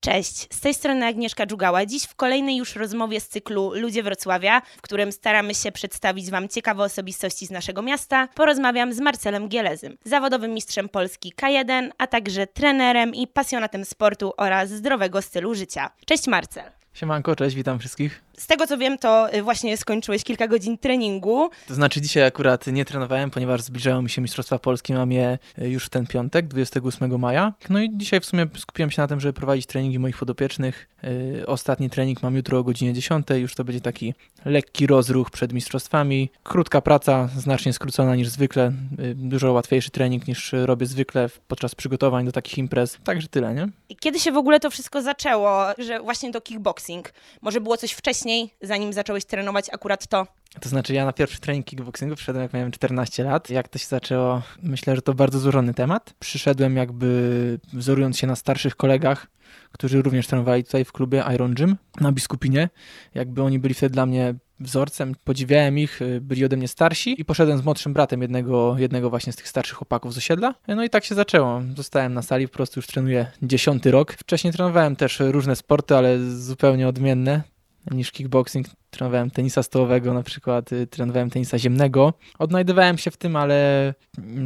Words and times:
Cześć, 0.00 0.54
z 0.54 0.60
tej 0.60 0.74
strony 0.74 1.06
Agnieszka 1.06 1.46
Dżugała. 1.46 1.86
Dziś 1.86 2.04
w 2.04 2.14
kolejnej 2.14 2.56
już 2.56 2.76
rozmowie 2.76 3.20
z 3.20 3.28
cyklu 3.28 3.72
Ludzie 3.74 4.02
Wrocławia, 4.02 4.62
w 4.76 4.82
którym 4.82 5.12
staramy 5.12 5.54
się 5.54 5.72
przedstawić 5.72 6.30
Wam 6.30 6.48
ciekawe 6.48 6.82
osobistości 6.82 7.46
z 7.46 7.50
naszego 7.50 7.82
miasta, 7.82 8.28
porozmawiam 8.34 8.92
z 8.92 9.00
Marcelem 9.00 9.48
Gielezym, 9.48 9.96
zawodowym 10.04 10.54
mistrzem 10.54 10.88
Polski 10.88 11.32
K1, 11.42 11.90
a 11.98 12.06
także 12.06 12.46
trenerem 12.46 13.14
i 13.14 13.26
pasjonatem 13.26 13.84
sportu 13.84 14.32
oraz 14.36 14.70
zdrowego 14.70 15.22
stylu 15.22 15.54
życia. 15.54 15.90
Cześć 16.06 16.26
Marcel. 16.26 16.64
Siemanko, 16.94 17.36
cześć, 17.36 17.56
witam 17.56 17.78
wszystkich. 17.78 18.22
Z 18.40 18.46
tego 18.46 18.66
co 18.66 18.78
wiem, 18.78 18.98
to 18.98 19.34
y, 19.34 19.42
właśnie 19.42 19.76
skończyłeś 19.76 20.24
kilka 20.24 20.48
godzin 20.48 20.78
treningu. 20.78 21.50
To 21.68 21.74
znaczy 21.74 22.00
dzisiaj 22.00 22.22
akurat 22.26 22.66
nie 22.66 22.84
trenowałem, 22.84 23.30
ponieważ 23.30 23.62
zbliżają 23.62 24.02
mi 24.02 24.10
się 24.10 24.22
Mistrzostwa 24.22 24.58
Polski, 24.58 24.92
mam 24.92 25.12
je 25.12 25.38
y, 25.58 25.68
już 25.68 25.84
w 25.86 25.88
ten 25.88 26.06
piątek, 26.06 26.48
28 26.48 27.18
maja. 27.18 27.52
No 27.70 27.80
i 27.80 27.90
dzisiaj 27.92 28.20
w 28.20 28.24
sumie 28.24 28.46
skupiłem 28.58 28.90
się 28.90 29.02
na 29.02 29.08
tym, 29.08 29.20
żeby 29.20 29.32
prowadzić 29.32 29.66
treningi 29.66 29.98
moich 29.98 30.18
podopiecznych. 30.18 30.88
Yy, 31.02 31.46
ostatni 31.46 31.90
trening 31.90 32.22
mam 32.22 32.36
jutro 32.36 32.58
o 32.58 32.64
godzinie 32.64 32.92
10, 32.92 33.26
już 33.30 33.54
to 33.54 33.64
będzie 33.64 33.80
taki 33.80 34.14
lekki 34.44 34.86
rozruch 34.86 35.30
przed 35.30 35.52
Mistrzostwami. 35.52 36.30
Krótka 36.42 36.80
praca, 36.80 37.28
znacznie 37.36 37.72
skrócona 37.72 38.16
niż 38.16 38.28
zwykle, 38.28 38.72
dużo 39.14 39.52
łatwiejszy 39.52 39.90
trening 39.90 40.28
niż 40.28 40.52
robię 40.52 40.86
zwykle 40.86 41.28
podczas 41.48 41.74
przygotowań 41.74 42.24
do 42.24 42.32
takich 42.32 42.58
imprez. 42.58 42.98
Także 43.04 43.28
tyle, 43.28 43.54
nie? 43.54 43.68
Kiedy 44.00 44.20
się 44.20 44.32
w 44.32 44.36
ogóle 44.36 44.60
to 44.60 44.70
wszystko 44.70 45.02
zaczęło, 45.02 45.64
że 45.78 46.00
właśnie 46.00 46.30
do 46.30 46.40
kickboxing? 46.40 47.12
Może 47.42 47.60
było 47.60 47.76
coś 47.76 47.92
wcześniej? 47.92 48.29
Zanim 48.62 48.92
zacząłeś 48.92 49.24
trenować 49.24 49.66
akurat 49.72 50.06
to? 50.06 50.26
To 50.60 50.68
znaczy 50.68 50.94
ja 50.94 51.04
na 51.04 51.12
pierwszy 51.12 51.40
trening 51.40 51.66
kickboxingu 51.66 52.14
przyszedłem 52.14 52.42
jak 52.42 52.52
miałem 52.52 52.70
14 52.70 53.24
lat. 53.24 53.50
Jak 53.50 53.68
to 53.68 53.78
się 53.78 53.86
zaczęło? 53.86 54.42
Myślę, 54.62 54.96
że 54.96 55.02
to 55.02 55.14
bardzo 55.14 55.38
złożony 55.38 55.74
temat. 55.74 56.14
Przyszedłem 56.18 56.76
jakby 56.76 57.58
wzorując 57.72 58.18
się 58.18 58.26
na 58.26 58.36
starszych 58.36 58.76
kolegach, 58.76 59.26
którzy 59.72 60.02
również 60.02 60.26
trenowali 60.26 60.64
tutaj 60.64 60.84
w 60.84 60.92
klubie 60.92 61.24
Iron 61.34 61.54
Gym 61.54 61.76
na 62.00 62.12
Biskupinie. 62.12 62.68
Jakby 63.14 63.42
oni 63.42 63.58
byli 63.58 63.74
wtedy 63.74 63.92
dla 63.92 64.06
mnie 64.06 64.34
wzorcem, 64.60 65.14
podziwiałem 65.24 65.78
ich, 65.78 66.02
y, 66.02 66.20
byli 66.20 66.44
ode 66.44 66.56
mnie 66.56 66.68
starsi 66.68 67.20
i 67.20 67.24
poszedłem 67.24 67.58
z 67.58 67.64
młodszym 67.64 67.92
bratem 67.92 68.22
jednego, 68.22 68.76
jednego 68.78 69.10
właśnie 69.10 69.32
z 69.32 69.36
tych 69.36 69.48
starszych 69.48 69.76
chłopaków 69.76 70.14
z 70.14 70.18
osiedla. 70.18 70.54
No 70.68 70.84
i 70.84 70.90
tak 70.90 71.04
się 71.04 71.14
zaczęło. 71.14 71.62
Zostałem 71.76 72.14
na 72.14 72.22
sali, 72.22 72.48
po 72.48 72.54
prostu 72.54 72.78
już 72.78 72.86
trenuję 72.86 73.26
dziesiąty 73.42 73.90
rok. 73.90 74.12
Wcześniej 74.12 74.52
trenowałem 74.52 74.96
też 74.96 75.20
różne 75.20 75.56
sporty, 75.56 75.96
ale 75.96 76.18
zupełnie 76.30 76.88
odmienne 76.88 77.42
niż 77.90 78.12
kickboxing. 78.12 78.66
Trenowałem 78.90 79.30
tenisa 79.30 79.62
stołowego 79.62 80.14
na 80.14 80.22
przykład, 80.22 80.72
y, 80.72 80.86
trenowałem 80.86 81.30
tenisa 81.30 81.58
ziemnego. 81.58 82.14
Odnajdywałem 82.38 82.98
się 82.98 83.10
w 83.10 83.16
tym, 83.16 83.36
ale 83.36 83.94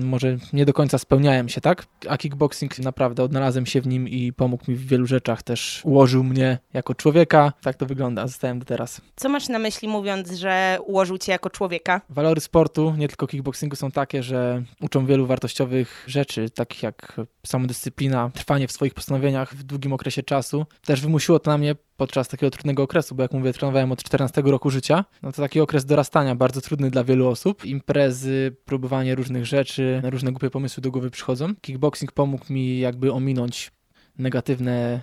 może 0.03 0.37
nie 0.53 0.65
do 0.65 0.73
końca 0.73 0.99
spełniałem 0.99 1.49
się, 1.49 1.61
tak? 1.61 1.87
A 2.09 2.17
kickboxing 2.17 2.79
naprawdę 2.79 3.23
odnalazłem 3.23 3.67
się 3.67 3.81
w 3.81 3.87
nim 3.87 4.09
i 4.09 4.33
pomógł 4.33 4.71
mi 4.71 4.77
w 4.77 4.87
wielu 4.87 5.07
rzeczach. 5.07 5.43
Też 5.43 5.81
ułożył 5.85 6.25
mnie 6.25 6.59
jako 6.75 6.95
człowieka. 6.95 7.53
Tak 7.62 7.77
to 7.77 7.87
wygląda, 7.87 8.27
zostałem 8.27 8.59
do 8.59 8.65
teraz. 8.65 9.01
Co 9.17 9.29
masz 9.29 9.49
na 9.49 9.59
myśli 9.59 9.89
mówiąc, 9.89 10.31
że 10.31 10.79
ułożył 10.87 11.19
cię 11.19 11.33
jako 11.33 11.51
człowieka? 11.51 12.01
Walory 12.09 12.41
sportu, 12.41 12.95
nie 12.99 13.09
tylko 13.09 13.27
kickboxingu, 13.27 13.77
są 13.77 13.91
takie, 13.91 14.23
że 14.23 14.62
uczą 14.81 15.07
wielu 15.07 15.27
wartościowych 15.27 16.05
rzeczy, 16.07 16.51
takich 16.51 16.83
jak 16.83 17.21
samodyscyplina, 17.47 18.31
trwanie 18.35 18.69
w 18.69 18.73
swoich 18.73 18.95
postanowieniach 18.95 19.55
w 19.55 19.62
długim 19.62 19.93
okresie 19.93 20.23
czasu. 20.23 20.67
Też 20.85 21.01
wymusiło 21.01 21.39
to 21.39 21.51
na 21.51 21.59
mnie 21.59 21.75
podczas 21.97 22.28
takiego 22.28 22.50
trudnego 22.50 22.83
okresu, 22.83 23.14
bo 23.14 23.23
jak 23.23 23.33
mówię, 23.33 23.53
trenowałem 23.53 23.92
od 23.92 24.03
14 24.03 24.42
roku 24.42 24.70
życia, 24.70 25.05
no 25.23 25.33
to 25.33 25.42
taki 25.42 25.61
okres 25.61 25.84
dorastania, 25.84 26.34
bardzo 26.34 26.61
trudny 26.61 26.91
dla 26.91 27.05
wielu 27.05 27.28
osób. 27.28 27.64
Imprezy, 27.64 28.56
próbowanie 28.64 29.14
różnych 29.14 29.47
rzeczy, 29.47 30.03
różne 30.05 30.33
głupie 30.33 30.50
pomysły 30.50 30.81
do 30.81 30.91
głowy 30.91 31.11
przychodzą. 31.11 31.55
Kickboxing 31.61 32.12
pomógł 32.12 32.53
mi 32.53 32.78
jakby 32.78 33.12
ominąć 33.12 33.72
negatywne 34.19 35.00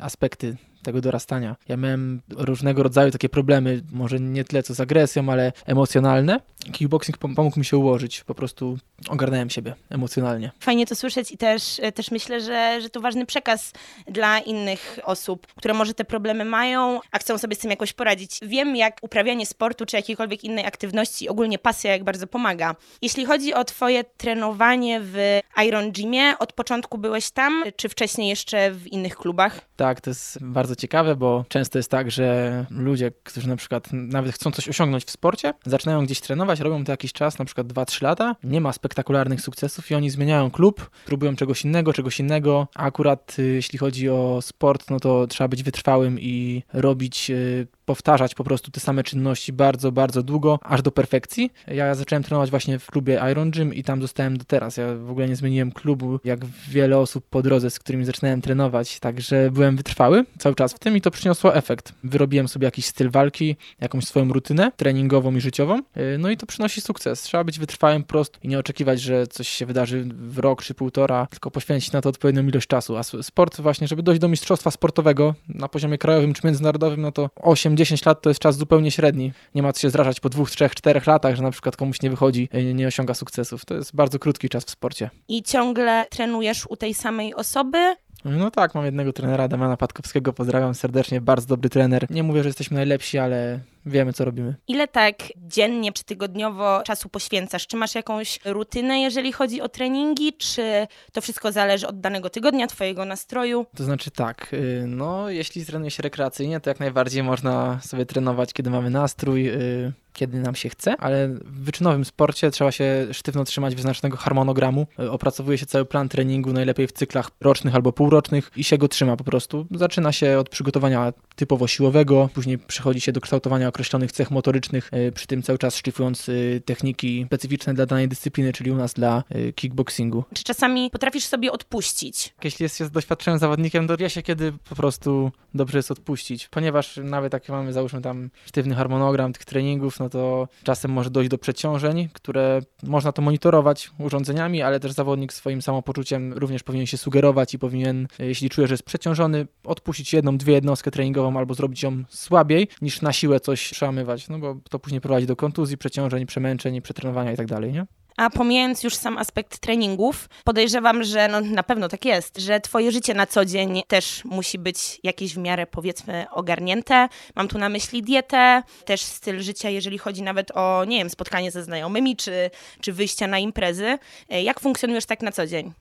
aspekty 0.00 0.56
tego 0.82 1.00
dorastania. 1.00 1.56
Ja 1.68 1.76
miałem 1.76 2.22
różnego 2.36 2.82
rodzaju 2.82 3.10
takie 3.10 3.28
problemy, 3.28 3.82
może 3.92 4.20
nie 4.20 4.44
tyle 4.44 4.62
co 4.62 4.74
z 4.74 4.80
agresją, 4.80 5.28
ale 5.28 5.52
emocjonalne. 5.66 6.40
Kickboxing 6.72 7.18
pomógł 7.18 7.58
mi 7.58 7.64
się 7.64 7.76
ułożyć, 7.76 8.24
po 8.24 8.34
prostu 8.34 8.78
ogarnąłem 9.08 9.50
siebie 9.50 9.74
emocjonalnie. 9.90 10.52
Fajnie 10.60 10.86
to 10.86 10.96
słyszeć 10.96 11.32
i 11.32 11.38
też, 11.38 11.80
też 11.94 12.10
myślę, 12.10 12.40
że, 12.40 12.80
że 12.80 12.90
to 12.90 13.00
ważny 13.00 13.26
przekaz 13.26 13.72
dla 14.06 14.38
innych 14.38 14.98
osób, 15.04 15.46
które 15.46 15.74
może 15.74 15.94
te 15.94 16.04
problemy 16.04 16.44
mają, 16.44 17.00
a 17.12 17.18
chcą 17.18 17.38
sobie 17.38 17.56
z 17.56 17.58
tym 17.58 17.70
jakoś 17.70 17.92
poradzić. 17.92 18.40
Wiem, 18.42 18.76
jak 18.76 18.98
uprawianie 19.02 19.46
sportu 19.46 19.86
czy 19.86 19.96
jakiejkolwiek 19.96 20.44
innej 20.44 20.66
aktywności, 20.66 21.28
ogólnie 21.28 21.58
pasja, 21.58 21.92
jak 21.92 22.04
bardzo 22.04 22.26
pomaga. 22.26 22.74
Jeśli 23.02 23.24
chodzi 23.24 23.54
o 23.54 23.64
twoje 23.64 24.04
trenowanie 24.04 25.00
w 25.02 25.40
Iron 25.66 25.92
Gymie, 25.92 26.38
od 26.38 26.52
początku 26.52 26.98
byłeś 26.98 27.30
tam, 27.30 27.64
czy 27.76 27.88
wcześniej 27.88 28.28
jeszcze 28.28 28.70
w 28.70 28.86
innych 28.86 29.16
klubach? 29.16 29.60
Tak, 29.76 30.00
to 30.00 30.10
jest 30.10 30.38
bardzo 30.44 30.76
ciekawe, 30.76 31.16
bo 31.16 31.44
często 31.48 31.78
jest 31.78 31.90
tak, 31.90 32.10
że 32.10 32.66
ludzie, 32.70 33.12
którzy 33.24 33.48
na 33.48 33.56
przykład 33.56 33.88
nawet 33.92 34.34
chcą 34.34 34.50
coś 34.50 34.68
osiągnąć 34.68 35.04
w 35.04 35.10
sporcie, 35.10 35.54
zaczynają 35.66 36.04
gdzieś 36.04 36.20
trenować, 36.20 36.55
robią 36.60 36.84
to 36.84 36.92
jakiś 36.92 37.12
czas, 37.12 37.38
na 37.38 37.44
przykład 37.44 37.66
2-3 37.66 38.02
lata, 38.02 38.36
nie 38.44 38.60
ma 38.60 38.72
spektakularnych 38.72 39.40
sukcesów 39.40 39.90
i 39.90 39.94
oni 39.94 40.10
zmieniają 40.10 40.50
klub, 40.50 40.90
próbują 41.06 41.36
czegoś 41.36 41.64
innego, 41.64 41.92
czegoś 41.92 42.20
innego, 42.20 42.68
a 42.74 42.86
akurat 42.96 43.36
y, 43.38 43.42
jeśli 43.42 43.78
chodzi 43.78 44.08
o 44.08 44.38
sport, 44.42 44.90
no 44.90 45.00
to 45.00 45.26
trzeba 45.26 45.48
być 45.48 45.62
wytrwałym 45.62 46.20
i 46.20 46.62
robić 46.72 47.30
y, 47.30 47.66
powtarzać 47.86 48.34
po 48.34 48.44
prostu 48.44 48.70
te 48.70 48.80
same 48.80 49.04
czynności 49.04 49.52
bardzo, 49.52 49.92
bardzo 49.92 50.22
długo, 50.22 50.58
aż 50.62 50.82
do 50.82 50.92
perfekcji. 50.92 51.52
Ja 51.66 51.94
zacząłem 51.94 52.22
trenować 52.22 52.50
właśnie 52.50 52.78
w 52.78 52.86
klubie 52.86 53.20
Iron 53.32 53.50
Gym 53.50 53.74
i 53.74 53.82
tam 53.82 54.02
zostałem 54.02 54.36
do 54.38 54.44
teraz. 54.44 54.76
Ja 54.76 54.94
w 54.94 55.10
ogóle 55.10 55.28
nie 55.28 55.36
zmieniłem 55.36 55.72
klubu, 55.72 56.20
jak 56.24 56.44
wiele 56.68 56.98
osób 56.98 57.24
po 57.30 57.42
drodze, 57.42 57.70
z 57.70 57.78
którymi 57.78 58.04
zaczynałem 58.04 58.40
trenować, 58.40 59.00
także 59.00 59.50
byłem 59.50 59.76
wytrwały 59.76 60.24
cały 60.38 60.54
czas 60.54 60.72
w 60.72 60.78
tym 60.78 60.96
i 60.96 61.00
to 61.00 61.10
przyniosło 61.10 61.54
efekt. 61.54 61.92
Wyrobiłem 62.04 62.48
sobie 62.48 62.64
jakiś 62.64 62.86
styl 62.86 63.10
walki, 63.10 63.56
jakąś 63.80 64.04
swoją 64.04 64.32
rutynę 64.32 64.72
treningową 64.76 65.34
i 65.34 65.40
życiową, 65.40 65.78
y, 65.78 66.18
no 66.18 66.30
i 66.30 66.36
to 66.36 66.46
przynosi 66.46 66.80
sukces. 66.80 67.22
Trzeba 67.22 67.44
być 67.44 67.58
wytrwałym 67.58 68.04
prosto 68.04 68.38
i 68.42 68.48
nie 68.48 68.58
oczekiwać, 68.58 69.00
że 69.00 69.26
coś 69.26 69.48
się 69.48 69.66
wydarzy 69.66 70.04
w 70.14 70.38
rok 70.38 70.62
czy 70.62 70.74
półtora, 70.74 71.26
tylko 71.30 71.50
poświęcić 71.50 71.92
na 71.92 72.00
to 72.00 72.08
odpowiednią 72.08 72.46
ilość 72.46 72.66
czasu. 72.66 72.96
A 72.96 73.02
sport 73.02 73.60
właśnie, 73.60 73.88
żeby 73.88 74.02
dojść 74.02 74.20
do 74.20 74.28
mistrzostwa 74.28 74.70
sportowego 74.70 75.34
na 75.48 75.68
poziomie 75.68 75.98
krajowym 75.98 76.34
czy 76.34 76.46
międzynarodowym, 76.46 77.00
no 77.00 77.12
to 77.12 77.30
8 77.36 77.75
10 77.76 78.06
lat 78.06 78.22
to 78.22 78.30
jest 78.30 78.40
czas 78.40 78.56
zupełnie 78.56 78.90
średni. 78.90 79.32
Nie 79.54 79.62
ma 79.62 79.72
co 79.72 79.80
się 79.80 79.90
zrażać 79.90 80.20
po 80.20 80.28
dwóch, 80.28 80.50
trzech, 80.50 80.74
czterech 80.74 81.06
latach, 81.06 81.36
że 81.36 81.42
na 81.42 81.50
przykład 81.50 81.76
komuś 81.76 82.02
nie 82.02 82.10
wychodzi, 82.10 82.48
e, 82.52 82.74
nie 82.74 82.86
osiąga 82.86 83.14
sukcesów. 83.14 83.64
To 83.64 83.74
jest 83.74 83.96
bardzo 83.96 84.18
krótki 84.18 84.48
czas 84.48 84.64
w 84.64 84.70
sporcie. 84.70 85.10
I 85.28 85.42
ciągle 85.42 86.06
trenujesz 86.10 86.66
u 86.66 86.76
tej 86.76 86.94
samej 86.94 87.34
osoby? 87.34 87.96
No 88.24 88.50
tak, 88.50 88.74
mam 88.74 88.84
jednego 88.84 89.12
trenera, 89.12 89.48
Damiana 89.48 89.76
Patkowskiego, 89.76 90.32
pozdrawiam 90.32 90.74
serdecznie, 90.74 91.20
bardzo 91.20 91.46
dobry 91.46 91.70
trener. 91.70 92.06
Nie 92.10 92.22
mówię, 92.22 92.42
że 92.42 92.48
jesteśmy 92.48 92.74
najlepsi, 92.74 93.18
ale 93.18 93.60
wiemy, 93.86 94.12
co 94.12 94.24
robimy. 94.24 94.54
Ile 94.68 94.88
tak 94.88 95.14
dziennie 95.36 95.92
czy 95.92 96.04
tygodniowo 96.04 96.82
czasu 96.82 97.08
poświęcasz? 97.08 97.66
Czy 97.66 97.76
masz 97.76 97.94
jakąś 97.94 98.38
rutynę, 98.44 99.00
jeżeli 99.00 99.32
chodzi 99.32 99.60
o 99.60 99.68
treningi, 99.68 100.32
czy 100.32 100.86
to 101.12 101.20
wszystko 101.20 101.52
zależy 101.52 101.86
od 101.86 102.00
danego 102.00 102.30
tygodnia, 102.30 102.66
twojego 102.66 103.04
nastroju? 103.04 103.66
To 103.76 103.84
znaczy 103.84 104.10
tak, 104.10 104.52
y, 104.52 104.84
no 104.86 105.30
jeśli 105.30 105.66
trenuje 105.66 105.90
się 105.90 106.02
rekreacyjnie, 106.02 106.60
to 106.60 106.70
jak 106.70 106.80
najbardziej 106.80 107.22
można 107.22 107.80
sobie 107.80 108.06
trenować, 108.06 108.52
kiedy 108.52 108.70
mamy 108.70 108.90
nastrój, 108.90 109.48
y, 109.48 109.92
kiedy 110.16 110.40
nam 110.40 110.54
się 110.54 110.68
chce, 110.68 110.96
ale 110.96 111.28
w 111.28 111.64
wyczynowym 111.64 112.04
sporcie 112.04 112.50
trzeba 112.50 112.72
się 112.72 113.06
sztywno 113.12 113.44
trzymać 113.44 113.74
wyznaczonego 113.74 114.16
harmonogramu. 114.16 114.86
Y, 115.00 115.10
opracowuje 115.10 115.58
się 115.58 115.66
cały 115.66 115.84
plan 115.84 116.08
treningu, 116.08 116.52
najlepiej 116.52 116.86
w 116.86 116.92
cyklach 116.92 117.30
rocznych 117.40 117.74
albo 117.74 117.92
półrocznych 117.92 118.50
i 118.56 118.64
się 118.64 118.78
go 118.78 118.88
trzyma 118.88 119.16
po 119.16 119.24
prostu. 119.24 119.66
Zaczyna 119.70 120.12
się 120.12 120.38
od 120.38 120.48
przygotowania 120.48 121.12
typowo 121.36 121.66
siłowego, 121.66 122.28
później 122.34 122.58
przechodzi 122.58 123.00
się 123.00 123.12
do 123.12 123.20
kształtowania 123.20 123.68
określonych 123.76 124.12
cech 124.12 124.30
motorycznych, 124.30 124.88
e, 124.92 125.12
przy 125.12 125.26
tym 125.26 125.42
cały 125.42 125.58
czas 125.58 125.76
szlifując 125.76 126.28
e, 126.28 126.32
techniki 126.60 127.24
specyficzne 127.26 127.74
dla 127.74 127.86
danej 127.86 128.08
dyscypliny, 128.08 128.52
czyli 128.52 128.70
u 128.70 128.74
nas 128.74 128.94
dla 128.94 129.24
e, 129.28 129.52
kickboxingu. 129.52 130.24
Czy 130.34 130.44
czasami 130.44 130.90
potrafisz 130.90 131.24
sobie 131.24 131.52
odpuścić? 131.52 132.34
Jeśli 132.44 132.62
jest 132.62 132.76
się 132.76 132.90
doświadczonym 132.90 133.38
zawodnikiem, 133.38 133.88
to 133.88 133.96
wie 133.96 134.10
się, 134.10 134.22
kiedy 134.22 134.52
po 134.68 134.74
prostu 134.74 135.32
dobrze 135.54 135.78
jest 135.78 135.90
odpuścić, 135.90 136.48
ponieważ 136.48 137.00
nawet 137.02 137.32
jak 137.32 137.48
mamy, 137.48 137.72
załóżmy 137.72 138.02
tam 138.02 138.30
sztywny 138.46 138.74
harmonogram 138.74 139.32
tych 139.32 139.44
treningów, 139.44 140.00
no 140.00 140.08
to 140.08 140.48
czasem 140.62 140.90
może 140.90 141.10
dojść 141.10 141.30
do 141.30 141.38
przeciążeń, 141.38 142.08
które 142.12 142.60
można 142.82 143.12
to 143.12 143.22
monitorować 143.22 143.90
urządzeniami, 143.98 144.62
ale 144.62 144.80
też 144.80 144.92
zawodnik 144.92 145.32
swoim 145.32 145.62
samopoczuciem 145.62 146.32
również 146.32 146.62
powinien 146.62 146.86
się 146.86 146.96
sugerować 146.96 147.54
i 147.54 147.58
powinien, 147.58 148.08
jeśli 148.18 148.50
czuje, 148.50 148.66
że 148.66 148.74
jest 148.74 148.82
przeciążony, 148.82 149.46
odpuścić 149.64 150.12
jedną, 150.12 150.38
dwie 150.38 150.54
jednostkę 150.54 150.90
treningową 150.90 151.38
albo 151.38 151.54
zrobić 151.54 151.82
ją 151.82 152.04
słabiej, 152.08 152.68
niż 152.82 153.02
na 153.02 153.12
siłę 153.12 153.40
coś 153.40 153.65
przełamywać, 153.74 154.28
no 154.28 154.38
bo 154.38 154.56
to 154.70 154.78
później 154.78 155.00
prowadzi 155.00 155.26
do 155.26 155.36
kontuzji, 155.36 155.78
przeciążeń, 155.78 156.26
przemęczeń, 156.26 156.82
przetrenowania 156.82 157.32
i 157.32 157.36
tak 157.36 157.46
dalej, 157.46 157.72
nie? 157.72 157.86
A 158.16 158.30
pomijając 158.30 158.82
już 158.82 158.94
sam 158.94 159.18
aspekt 159.18 159.58
treningów, 159.58 160.28
podejrzewam, 160.44 161.04
że 161.04 161.28
no, 161.28 161.40
na 161.40 161.62
pewno 161.62 161.88
tak 161.88 162.04
jest, 162.04 162.38
że 162.38 162.60
twoje 162.60 162.92
życie 162.92 163.14
na 163.14 163.26
co 163.26 163.44
dzień 163.44 163.82
też 163.88 164.24
musi 164.24 164.58
być 164.58 165.00
jakieś 165.02 165.34
w 165.34 165.38
miarę 165.38 165.66
powiedzmy 165.66 166.26
ogarnięte. 166.30 167.08
Mam 167.34 167.48
tu 167.48 167.58
na 167.58 167.68
myśli 167.68 168.02
dietę, 168.02 168.62
też 168.84 169.00
styl 169.00 169.42
życia, 169.42 169.70
jeżeli 169.70 169.98
chodzi 169.98 170.22
nawet 170.22 170.50
o, 170.54 170.84
nie 170.84 170.98
wiem, 170.98 171.10
spotkanie 171.10 171.50
ze 171.50 171.64
znajomymi 171.64 172.16
czy, 172.16 172.50
czy 172.80 172.92
wyjścia 172.92 173.26
na 173.26 173.38
imprezy. 173.38 173.98
Jak 174.28 174.60
funkcjonujesz 174.60 175.06
tak 175.06 175.22
na 175.22 175.32
co 175.32 175.46
dzień? 175.46 175.72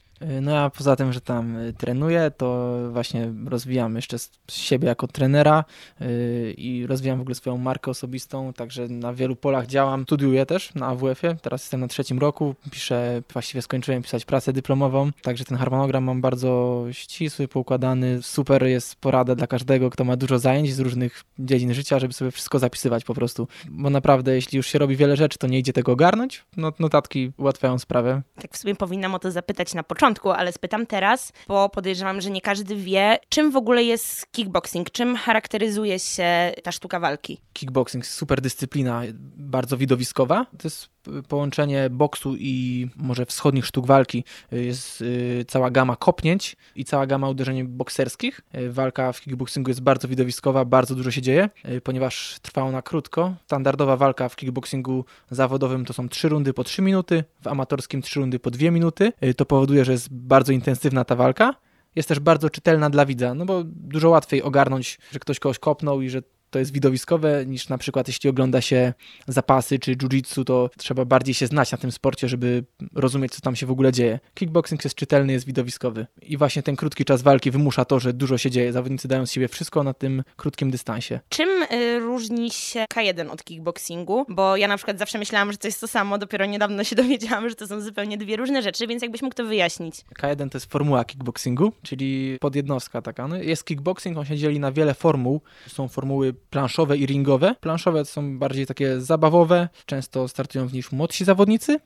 No 0.42 0.58
a 0.58 0.70
poza 0.70 0.96
tym, 0.96 1.14
że 1.14 1.22
tam 1.22 1.58
y, 1.58 1.74
trenuję, 1.74 2.32
to 2.38 2.78
właśnie 2.92 3.34
rozwijam 3.46 3.96
jeszcze 3.96 4.18
siebie 4.52 4.88
jako 4.88 5.08
trenera 5.08 5.64
y, 6.02 6.54
i 6.58 6.88
rozwijam 6.88 7.18
w 7.18 7.22
ogóle 7.22 7.36
swoją 7.36 7.58
markę 7.58 7.92
osobistą, 7.92 8.54
także 8.54 8.88
na 8.88 9.14
wielu 9.14 9.36
polach 9.36 9.68
działam. 9.68 10.04
Studiuję 10.04 10.46
też 10.46 10.76
na 10.76 10.88
AWF-ie, 10.88 11.36
teraz 11.42 11.62
jestem 11.62 11.80
na 11.80 11.88
trzecim 11.88 12.20
roku, 12.20 12.56
piszę, 12.72 13.22
właściwie 13.34 13.62
skończyłem 13.62 14.04
pisać 14.04 14.26
pracę 14.26 14.54
dyplomową, 14.54 15.12
także 15.22 15.46
ten 15.46 15.58
harmonogram 15.58 16.04
mam 16.04 16.22
bardzo 16.22 16.84
ścisły, 16.92 17.48
poukładany. 17.48 18.22
Super 18.22 18.64
jest 18.64 18.96
porada 18.96 19.36
dla 19.36 19.48
każdego, 19.48 19.90
kto 19.90 20.04
ma 20.04 20.16
dużo 20.16 20.40
zajęć 20.40 20.74
z 20.74 20.80
różnych 20.80 21.24
dziedzin 21.40 21.74
życia, 21.74 22.00
żeby 22.00 22.14
sobie 22.14 22.32
wszystko 22.32 22.60
zapisywać 22.60 23.04
po 23.04 23.14
prostu, 23.14 23.48
bo 23.70 23.90
naprawdę 23.90 24.36
jeśli 24.36 24.58
już 24.58 24.68
się 24.68 24.80
robi 24.80 24.96
wiele 24.96 25.16
rzeczy, 25.16 25.38
to 25.38 25.48
nie 25.48 25.60
idzie 25.60 25.74
tego 25.74 25.92
ogarnąć. 25.92 26.46
No, 26.58 26.74
notatki 26.80 27.32
ułatwiają 27.38 27.80
sprawę. 27.80 28.22
Tak 28.42 28.54
w 28.54 28.58
sumie 28.58 28.76
powinnam 28.76 29.16
o 29.16 29.20
to 29.20 29.32
zapytać 29.32 29.74
na 29.74 29.84
początku, 29.84 30.05
ale 30.38 30.52
spytam 30.52 30.86
teraz, 30.86 31.34
bo 31.48 31.70
podejrzewam, 31.70 32.22
że 32.22 32.30
nie 32.30 32.42
każdy 32.42 32.76
wie, 32.76 33.18
czym 33.30 33.52
w 33.52 33.56
ogóle 33.56 33.84
jest 33.84 34.32
kickboxing, 34.32 34.92
czym 34.92 35.16
charakteryzuje 35.16 36.00
się 36.00 36.52
ta 36.64 36.72
sztuka 36.72 37.00
walki. 37.00 37.42
Kickboxing, 37.54 38.06
super 38.06 38.42
dyscyplina, 38.42 39.02
bardzo 39.38 39.78
widowiskowa. 39.78 40.46
To 40.46 40.68
jest 40.68 40.95
połączenie 41.28 41.90
boksu 41.90 42.36
i 42.40 42.88
może 42.96 43.26
wschodnich 43.26 43.66
sztuk 43.66 43.88
walki. 43.88 44.24
Jest 44.52 45.02
y, 45.02 45.46
cała 45.48 45.72
gama 45.72 45.96
kopnięć 45.96 46.56
i 46.76 46.86
cała 46.86 47.08
gama 47.08 47.30
uderzeń 47.30 47.64
bokserskich. 47.64 48.42
Y, 48.56 48.72
walka 48.72 49.12
w 49.12 49.22
kickboxingu 49.22 49.70
jest 49.70 49.82
bardzo 49.82 50.08
widowiskowa, 50.08 50.66
bardzo 50.66 50.96
dużo 50.96 51.12
się 51.12 51.22
dzieje, 51.22 51.50
y, 51.70 51.82
ponieważ 51.82 52.38
trwa 52.42 52.64
ona 52.64 52.82
krótko. 52.82 53.34
Standardowa 53.46 53.98
walka 53.98 54.30
w 54.30 54.36
kickboxingu 54.36 55.06
zawodowym 55.32 55.86
to 55.86 55.94
są 55.94 56.10
3 56.10 56.30
rundy 56.30 56.54
po 56.54 56.64
3 56.64 56.82
minuty, 56.82 57.24
w 57.42 57.48
amatorskim 57.48 58.02
3 58.02 58.20
rundy 58.20 58.40
po 58.40 58.52
2 58.52 58.72
minuty. 58.72 59.14
To 59.38 59.46
powoduje, 59.46 59.86
że 59.86 59.92
jest 59.92 60.14
bardzo 60.14 60.54
intensywna 60.54 61.06
ta 61.06 61.16
walka 61.16 61.56
jest 61.96 62.10
też 62.10 62.20
bardzo 62.20 62.50
czytelna 62.50 62.90
dla 62.90 63.06
widza, 63.06 63.34
no 63.34 63.46
bo 63.46 63.64
dużo 63.66 64.10
łatwiej 64.10 64.44
ogarnąć, 64.44 65.00
że 65.12 65.20
ktoś 65.20 65.40
kogoś 65.40 65.60
kopnął 65.60 66.02
i 66.02 66.10
że 66.10 66.22
to 66.56 66.60
jest 66.60 66.74
widowiskowe 66.74 67.46
niż 67.46 67.70
na 67.70 67.78
przykład 67.78 68.08
jeśli 68.08 68.30
ogląda 68.30 68.62
się 68.62 68.94
zapasy 69.28 69.80
czy 69.80 69.96
jiu-jitsu, 69.96 70.44
to 70.44 70.70
trzeba 70.78 71.06
bardziej 71.06 71.34
się 71.34 71.48
znać 71.48 71.72
na 71.72 71.78
tym 71.78 71.92
sporcie, 71.92 72.30
żeby 72.30 72.64
rozumieć, 72.94 73.36
co 73.36 73.42
tam 73.42 73.56
się 73.56 73.66
w 73.66 73.72
ogóle 73.72 73.92
dzieje. 73.92 74.20
Kickboxing 74.34 74.84
jest 74.84 74.96
czytelny, 74.96 75.34
jest 75.34 75.46
widowiskowy. 75.46 76.08
I 76.22 76.38
właśnie 76.38 76.64
ten 76.64 76.76
krótki 76.76 77.06
czas 77.06 77.22
walki 77.22 77.52
wymusza 77.52 77.86
to, 77.86 78.00
że 78.00 78.14
dużo 78.14 78.38
się 78.38 78.52
dzieje. 78.52 78.74
Zawodnicy 78.74 79.08
dają 79.08 79.26
z 79.26 79.32
siebie 79.32 79.48
wszystko 79.48 79.84
na 79.84 79.94
tym 79.94 80.24
krótkim 80.36 80.72
dystansie. 80.72 81.20
Czym 81.30 81.50
y, 81.50 82.00
różni 82.00 82.52
się 82.52 82.86
K1 82.94 83.30
od 83.30 83.44
kickboxingu? 83.44 84.26
Bo 84.30 84.58
ja 84.58 84.68
na 84.68 84.78
przykład 84.78 85.00
zawsze 85.00 85.20
myślałam, 85.20 85.52
że 85.52 85.58
to 85.58 85.68
jest 85.68 85.82
to 85.82 85.88
samo, 85.88 86.18
dopiero 86.18 86.46
niedawno 86.46 86.84
się 86.84 86.96
dowiedziałam, 87.06 87.50
że 87.50 87.56
to 87.56 87.68
są 87.68 87.82
zupełnie 87.82 88.18
dwie 88.18 88.36
różne 88.36 88.62
rzeczy, 88.62 88.88
więc 88.88 89.02
jakbyś 89.02 89.22
mógł 89.22 89.36
to 89.36 89.46
wyjaśnić. 89.46 89.96
K1 90.22 90.50
to 90.50 90.58
jest 90.58 90.72
formuła 90.72 91.06
kickboxingu, 91.06 91.72
czyli 91.84 92.38
podjednostka 92.42 93.02
taka. 93.02 93.28
No 93.28 93.36
jest 93.36 93.66
kickboxing, 93.66 94.18
on 94.18 94.26
się 94.26 94.38
dzieli 94.38 94.60
na 94.60 94.72
wiele 94.72 94.94
formuł. 94.94 95.42
Są 95.68 95.88
formuły 95.88 96.34
planszowe 96.50 96.98
i 96.98 97.06
ringowe. 97.06 97.56
Planszowe 97.60 98.06
są 98.06 98.40
bardziej 98.40 98.66
takie 98.66 99.02
zabawowe, 99.02 99.70
często 99.86 100.28
startują 100.28 100.68
w 100.68 100.74
nich 100.74 100.92
młodsi 100.92 101.26
zawodnicy, 101.26 101.80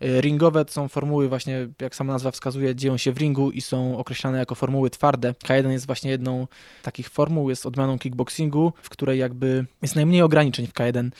E, 0.00 0.20
ringowe 0.20 0.64
to 0.64 0.72
są 0.72 0.88
formuły 0.88 1.28
właśnie, 1.28 1.68
jak 1.80 1.96
sama 1.96 2.12
nazwa 2.12 2.30
wskazuje, 2.30 2.74
dzieją 2.74 2.96
się 2.96 3.12
w 3.12 3.18
ringu 3.18 3.50
i 3.50 3.60
są 3.60 3.98
określane 3.98 4.38
jako 4.38 4.54
formuły 4.54 4.90
twarde. 4.90 5.32
K1 5.32 5.70
jest 5.70 5.86
właśnie 5.86 6.10
jedną 6.10 6.46
takich 6.82 7.08
formuł, 7.08 7.50
jest 7.50 7.66
odmianą 7.66 7.98
kickboxingu, 7.98 8.72
w 8.82 8.88
której 8.88 9.18
jakby 9.18 9.66
jest 9.82 9.96
najmniej 9.96 10.22
ograniczeń 10.22 10.66
w 10.66 10.72
K1. 10.72 11.10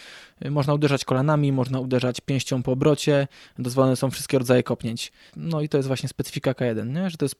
Można 0.50 0.74
uderzać 0.74 1.04
kolanami, 1.04 1.52
można 1.52 1.80
uderzać 1.80 2.20
pięścią 2.20 2.62
po 2.62 2.72
obrocie, 2.72 3.28
dozwolone 3.58 3.96
są 3.96 4.10
wszystkie 4.10 4.38
rodzaje 4.38 4.62
kopnięć. 4.62 5.12
No 5.36 5.60
i 5.60 5.68
to 5.68 5.76
jest 5.76 5.86
właśnie 5.88 6.08
specyfika 6.08 6.52
K1, 6.52 6.94
nie? 6.94 7.10
że 7.10 7.16
to 7.16 7.24
jest 7.24 7.36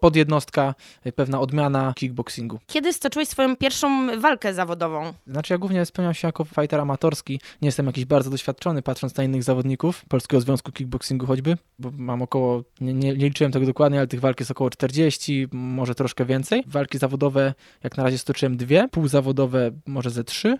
podjednostka, 0.00 0.74
e, 1.04 1.12
pewna 1.12 1.40
odmiana 1.40 1.92
kickboxingu. 1.96 2.58
Kiedy 2.66 2.92
stoczyłeś 2.92 3.28
swoją 3.28 3.56
pierwszą 3.56 4.20
walkę 4.20 4.54
zawodową? 4.54 5.12
Znaczy 5.26 5.54
ja 5.54 5.58
głównie 5.58 5.86
spełniam 5.86 6.14
się 6.14 6.28
jako 6.28 6.44
fighter 6.44 6.80
amatorski, 6.80 7.40
nie 7.62 7.68
jestem 7.68 7.86
jakiś 7.86 8.04
bardzo 8.04 8.30
doświadczony, 8.30 8.82
patrząc 8.82 9.16
na 9.16 9.24
innych 9.24 9.42
zawodników, 9.42 10.04
Polskiego 10.08 10.40
Związku 10.40 10.72
Kickboxingu 10.72 11.26
choćby, 11.26 11.56
bo 11.78 11.90
mam 11.92 12.22
około, 12.22 12.64
nie, 12.80 12.94
nie, 12.94 13.08
nie, 13.08 13.28
liczyłem 13.28 13.52
tego 13.52 13.66
dokładnie, 13.66 13.98
ale 13.98 14.06
tych 14.06 14.20
walk 14.20 14.40
jest 14.40 14.50
około 14.50 14.70
40, 14.70 15.48
może 15.52 15.94
troszkę 15.94 16.24
więcej. 16.24 16.64
Walki 16.66 16.98
zawodowe 16.98 17.54
jak 17.82 17.96
na 17.96 18.04
razie 18.04 18.18
stoczyłem 18.18 18.56
dwie, 18.56 18.88
półzawodowe 18.88 19.70
może 19.86 20.10
ze 20.10 20.24
trzy, 20.24 20.58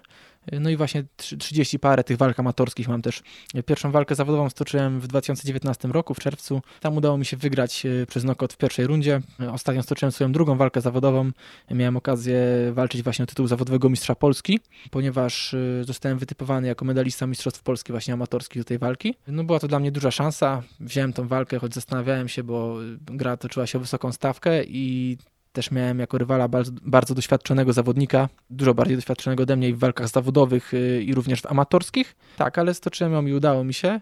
no 0.52 0.70
i 0.70 0.76
właśnie 0.76 1.04
30 1.16 1.78
parę 1.78 2.04
tych 2.04 2.16
walk 2.16 2.40
amatorskich 2.40 2.88
mam 2.88 3.02
też. 3.02 3.22
Pierwszą 3.66 3.90
walkę 3.90 4.14
zawodową 4.14 4.50
stoczyłem 4.50 5.00
w 5.00 5.06
2019 5.06 5.88
roku, 5.88 6.14
w 6.14 6.18
czerwcu. 6.18 6.62
Tam 6.80 6.96
udało 6.96 7.18
mi 7.18 7.26
się 7.26 7.36
wygrać 7.36 7.86
e, 7.86 8.06
przez 8.06 8.22
knockout 8.22 8.52
w 8.52 8.56
pierwszej 8.56 8.86
rundzie. 8.86 9.20
Ostatnio 9.52 9.82
stoczyłem 9.82 10.12
swoją 10.12 10.32
drugą 10.32 10.56
walkę 10.56 10.80
zawodową. 10.80 11.30
Miałem 11.70 11.96
okazję 11.96 12.36
walczyć 12.72 13.02
właśnie 13.02 13.22
o 13.22 13.26
tytuł 13.26 13.46
zawodowego 13.46 13.90
mistrza 13.90 14.14
Polski, 14.14 14.60
ponieważ 14.90 15.54
e, 15.54 15.84
zostałem 15.84 16.18
wytypowany 16.18 16.68
jako 16.68 16.84
medalista 16.84 17.26
mistrzostw 17.26 17.62
Polski 17.62 17.92
właśnie 17.92 18.14
amatorskich 18.14 18.62
do 18.62 18.66
tej 18.66 18.78
walki. 18.78 19.14
No 19.28 19.44
była 19.44 19.58
to 19.58 19.68
dla 19.68 19.78
mnie 19.78 19.92
duża 19.92 20.10
szansa. 20.10 20.62
Wziąłem 20.80 21.12
tą 21.12 21.28
walkę, 21.28 21.58
choć 21.58 21.74
zastanawiałem 21.74 22.28
się, 22.28 22.42
bo 22.42 22.76
gra 22.98 23.36
toczyła 23.36 23.66
się 23.66 23.78
o 23.78 23.80
wysoką 23.80 24.12
stawkę 24.12 24.64
i 24.64 25.16
też 25.56 25.70
miałem 25.70 25.98
jako 25.98 26.18
rywala 26.18 26.48
bardzo, 26.48 26.72
bardzo, 26.82 27.14
doświadczonego 27.14 27.72
zawodnika, 27.72 28.28
dużo 28.50 28.74
bardziej 28.74 28.96
doświadczonego 28.96 29.42
ode 29.42 29.56
mnie 29.56 29.74
w 29.74 29.78
walkach 29.78 30.08
zawodowych 30.08 30.74
y, 30.74 31.02
i 31.02 31.14
również 31.14 31.42
w 31.42 31.46
amatorskich. 31.46 32.16
Tak, 32.36 32.58
ale 32.58 32.74
stoczyłem 32.74 33.12
ją 33.12 33.26
i 33.26 33.32
udało 33.32 33.64
mi 33.64 33.74
się. 33.74 34.00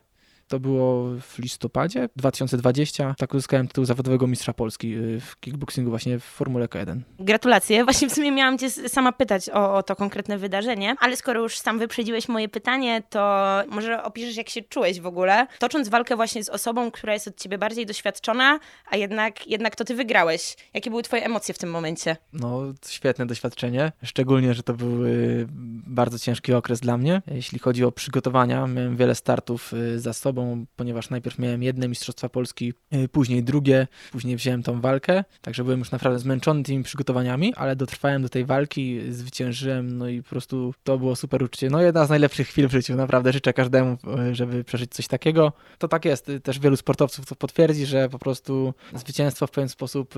To 0.55 0.61
było 0.61 1.05
w 1.21 1.39
listopadzie 1.39 2.09
2020. 2.17 3.15
Tak 3.19 3.35
uzyskałem 3.35 3.69
tytuł 3.69 3.85
zawodowego 3.85 4.27
mistrza 4.27 4.53
Polski 4.53 4.95
y, 4.95 5.21
w 5.21 5.41
kickboxingu 5.41 5.91
właśnie 5.91 6.19
w 6.19 6.25
Formule 6.25 6.67
K1. 6.67 7.01
Gratulacje. 7.19 7.85
Właśnie 7.85 8.09
w 8.09 8.15
sumie 8.15 8.33
miałam 8.33 8.59
cię 8.59 8.71
sama 8.71 9.13
pytać 9.13 9.51
o, 9.51 9.75
o, 9.75 9.83
to 9.83 9.97
konkretne 9.97 10.39
wydarzenie, 10.39 10.95
ale 11.01 11.17
skoro 11.17 11.41
już 11.41 11.59
sam 11.59 11.79
wyprzedziłeś 11.79 12.29
moje 12.29 12.49
pytanie, 12.49 13.03
to 13.11 13.45
może 13.69 14.03
opiszesz 14.03 14.37
jak 14.37 14.49
się 14.49 14.63
czułeś 14.63 15.01
w 15.01 15.07
ogóle, 15.07 15.47
tocząc 15.59 15.89
walkę 15.89 16.17
właśnie 16.17 16.45
z 16.45 16.49
osobą, 16.49 16.91
która 16.91 17.13
jest 17.13 17.29
od 17.29 17.41
ciebie 17.41 17.59
bardziej 17.59 17.87
doświadczona, 17.87 18.59
a 18.91 18.97
jednak, 18.97 19.47
jednak 19.47 19.77
to 19.77 19.85
ty 19.85 19.95
wygrałeś. 19.95 20.57
Jakie 20.75 20.91
były 20.91 21.03
twoje 21.03 21.25
emocje 21.25 21.55
w 21.55 21.59
tym 21.59 21.71
momencie? 21.71 22.17
No, 22.33 22.63
świetne 22.89 23.27
doświadczenie. 23.27 23.93
Szczególnie, 24.03 24.55
że 24.55 24.63
to 24.63 24.75
był 24.75 25.07
y, 25.07 25.47
bardzo 25.87 26.19
ciężki 26.19 26.53
okres 26.53 26.81
dla 26.81 26.99
mnie. 26.99 27.23
Jeśli 27.27 27.59
chodzi 27.59 27.85
o 27.85 27.93
przygotowania, 27.93 28.67
miałem 28.67 28.97
wiele 28.97 29.15
startów 29.15 29.73
y, 29.73 30.01
za 30.01 30.13
sobą 30.13 30.44
ponieważ 30.77 31.11
najpierw 31.11 31.39
miałem 31.39 31.63
jedne 31.63 31.89
Mistrzostwa 31.89 32.29
Polski, 32.29 32.73
y, 32.95 33.09
później 33.09 33.43
drugie, 33.43 33.87
później 34.13 34.37
wziąłem 34.37 34.63
tą 34.63 34.81
walkę, 34.81 35.25
także 35.41 35.65
byłem 35.65 35.79
już 35.79 35.91
naprawdę 35.91 36.19
zmęczony 36.19 36.63
tymi 36.63 36.85
przygotowaniami, 36.85 37.55
ale 37.55 37.77
dotrwałem 37.77 38.23
do 38.23 38.29
tej 38.29 38.45
walki, 38.45 39.01
zwyciężyłem, 39.09 39.99
no 39.99 40.09
i 40.09 40.23
po 40.23 40.29
prostu 40.29 40.75
to 40.85 40.99
było 40.99 41.17
super 41.17 41.43
uczucie. 41.43 41.71
No 41.71 41.83
jedna 41.83 42.07
z 42.07 42.11
najlepszych 42.11 42.49
chwil 42.49 42.69
w 42.69 42.73
życiu, 42.73 42.97
naprawdę 42.97 43.33
życzę 43.33 43.53
każdemu, 43.53 43.97
y, 44.31 44.35
żeby 44.35 44.65
przeżyć 44.65 44.95
coś 44.95 45.09
takiego. 45.09 45.53
To 45.79 45.89
tak 45.89 46.05
jest, 46.05 46.29
y, 46.29 46.41
też 46.41 46.59
wielu 46.59 46.77
sportowców 46.77 47.27
to 47.27 47.35
potwierdzi, 47.37 47.87
że 47.87 48.09
po 48.09 48.19
prostu 48.19 48.75
zwycięstwo 48.95 49.47
w 49.47 49.51
pewien 49.51 49.69
sposób, 49.69 50.15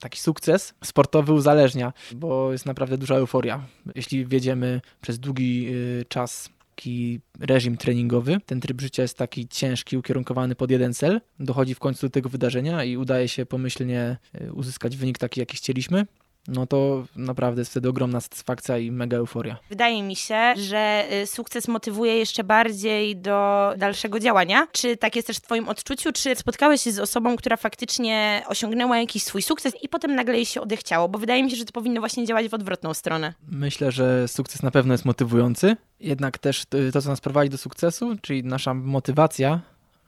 taki 0.00 0.20
sukces 0.20 0.74
sportowy 0.84 1.32
uzależnia, 1.32 1.92
bo 2.14 2.52
jest 2.52 2.66
naprawdę 2.66 2.98
duża 2.98 3.14
euforia. 3.14 3.66
Jeśli 3.94 4.26
wiedziemy 4.26 4.80
przez 5.00 5.18
długi 5.18 5.72
czas 6.08 6.50
taki 6.80 7.20
reżim 7.40 7.76
treningowy. 7.76 8.36
Ten 8.46 8.60
tryb 8.60 8.80
życia 8.80 9.02
jest 9.02 9.18
taki 9.18 9.48
ciężki, 9.48 9.96
ukierunkowany 9.96 10.54
pod 10.54 10.70
jeden 10.70 10.94
cel. 10.94 11.20
Dochodzi 11.40 11.74
w 11.74 11.78
końcu 11.78 12.06
do 12.06 12.10
tego 12.10 12.28
wydarzenia 12.28 12.84
i 12.84 12.96
udaje 12.96 13.28
się 13.28 13.46
pomyślnie 13.46 14.16
e, 14.34 14.52
uzyskać 14.52 14.96
wynik 14.96 15.18
taki, 15.18 15.40
jaki 15.40 15.56
chcieliśmy 15.56 16.06
no 16.48 16.66
to 16.66 17.04
naprawdę 17.16 17.60
jest 17.60 17.70
wtedy 17.70 17.88
ogromna 17.88 18.20
satysfakcja 18.20 18.78
i 18.78 18.90
mega 18.90 19.16
euforia. 19.16 19.56
Wydaje 19.68 20.02
mi 20.02 20.16
się, 20.16 20.54
że 20.56 21.04
y, 21.22 21.26
sukces 21.26 21.68
motywuje 21.68 22.16
jeszcze 22.16 22.44
bardziej 22.44 23.16
do 23.16 23.70
dalszego 23.78 24.20
działania. 24.20 24.66
Czy 24.72 24.96
tak 24.96 25.16
jest 25.16 25.26
też 25.26 25.36
w 25.36 25.40
Twoim 25.40 25.68
odczuciu? 25.68 26.12
Czy 26.12 26.36
spotkałeś 26.36 26.82
się 26.82 26.92
z 26.92 26.98
osobą, 26.98 27.36
która 27.36 27.56
faktycznie 27.56 28.42
osiągnęła 28.46 28.98
jakiś 28.98 29.22
swój 29.22 29.42
sukces 29.42 29.74
i 29.82 29.88
potem 29.88 30.14
nagle 30.14 30.34
jej 30.34 30.46
się 30.46 30.60
odechciało? 30.60 31.08
Bo 31.08 31.18
wydaje 31.18 31.42
mi 31.42 31.50
się, 31.50 31.56
że 31.56 31.64
to 31.64 31.72
powinno 31.72 32.00
właśnie 32.00 32.26
działać 32.26 32.48
w 32.48 32.54
odwrotną 32.54 32.94
stronę. 32.94 33.34
Myślę, 33.48 33.92
że 33.92 34.28
sukces 34.28 34.62
na 34.62 34.70
pewno 34.70 34.94
jest 34.94 35.04
motywujący. 35.04 35.76
Jednak 36.00 36.38
też 36.38 36.64
to, 36.92 37.02
co 37.02 37.08
nas 37.08 37.20
prowadzi 37.20 37.50
do 37.50 37.58
sukcesu, 37.58 38.16
czyli 38.22 38.44
nasza 38.44 38.74
motywacja, 38.74 39.60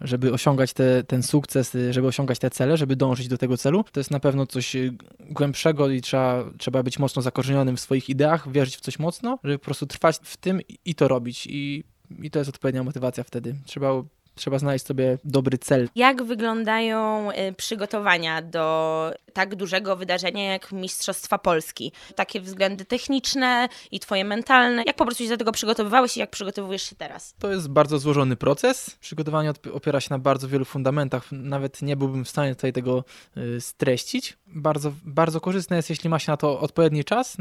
żeby 0.04 0.32
osiągać 0.32 0.72
te, 0.72 1.04
ten 1.04 1.22
sukces, 1.22 1.76
żeby 1.90 2.06
osiągać 2.06 2.38
te 2.38 2.50
cele, 2.50 2.76
żeby 2.76 2.96
dążyć 2.96 3.28
do 3.28 3.38
tego 3.38 3.56
celu, 3.56 3.84
to 3.92 4.00
jest 4.00 4.10
na 4.10 4.20
pewno 4.20 4.46
coś 4.46 4.76
y, 4.76 4.94
głębszego 5.20 5.90
i 5.90 6.00
trzeba, 6.00 6.44
trzeba 6.58 6.82
być 6.82 6.98
mocno 6.98 7.22
zakorzenionym 7.22 7.76
w 7.76 7.80
swoich 7.80 8.08
ideach, 8.08 8.52
wierzyć 8.52 8.76
w 8.76 8.80
coś 8.80 8.98
mocno, 8.98 9.38
żeby 9.44 9.58
po 9.58 9.64
prostu 9.64 9.86
trwać 9.86 10.18
w 10.22 10.36
tym 10.36 10.60
i 10.84 10.94
to 10.94 11.08
robić. 11.08 11.46
I, 11.46 11.84
i 12.22 12.30
to 12.30 12.38
jest 12.38 12.48
odpowiednia 12.48 12.82
motywacja 12.82 13.24
wtedy. 13.24 13.54
Trzeba 13.64 14.02
Trzeba 14.34 14.58
znaleźć 14.58 14.86
sobie 14.86 15.18
dobry 15.24 15.58
cel. 15.58 15.88
Jak 15.94 16.22
wyglądają 16.22 17.30
y, 17.30 17.52
przygotowania 17.52 18.42
do 18.42 19.14
tak 19.32 19.54
dużego 19.54 19.96
wydarzenia 19.96 20.52
jak 20.52 20.72
Mistrzostwa 20.72 21.38
Polski? 21.38 21.92
Takie 22.14 22.40
względy 22.40 22.84
techniczne 22.84 23.68
i 23.90 24.00
twoje 24.00 24.24
mentalne. 24.24 24.82
Jak 24.86 24.96
po 24.96 25.04
prostu 25.04 25.24
się 25.24 25.30
do 25.30 25.36
tego 25.36 25.52
przygotowywałeś 25.52 26.16
i 26.16 26.20
jak 26.20 26.30
przygotowujesz 26.30 26.82
się 26.82 26.96
teraz? 26.96 27.34
To 27.38 27.50
jest 27.52 27.68
bardzo 27.68 27.98
złożony 27.98 28.36
proces. 28.36 28.96
Przygotowanie 29.00 29.52
opiera 29.72 30.00
się 30.00 30.08
na 30.10 30.18
bardzo 30.18 30.48
wielu 30.48 30.64
fundamentach. 30.64 31.32
Nawet 31.32 31.82
nie 31.82 31.96
byłbym 31.96 32.24
w 32.24 32.28
stanie 32.28 32.54
tutaj 32.54 32.72
tego 32.72 33.04
y, 33.36 33.60
streścić. 33.60 34.36
Bardzo, 34.46 34.92
bardzo 35.04 35.40
korzystne 35.40 35.76
jest, 35.76 35.90
jeśli 35.90 36.10
ma 36.10 36.18
się 36.18 36.32
na 36.32 36.36
to 36.36 36.60
odpowiedni 36.60 37.04
czas. 37.04 37.36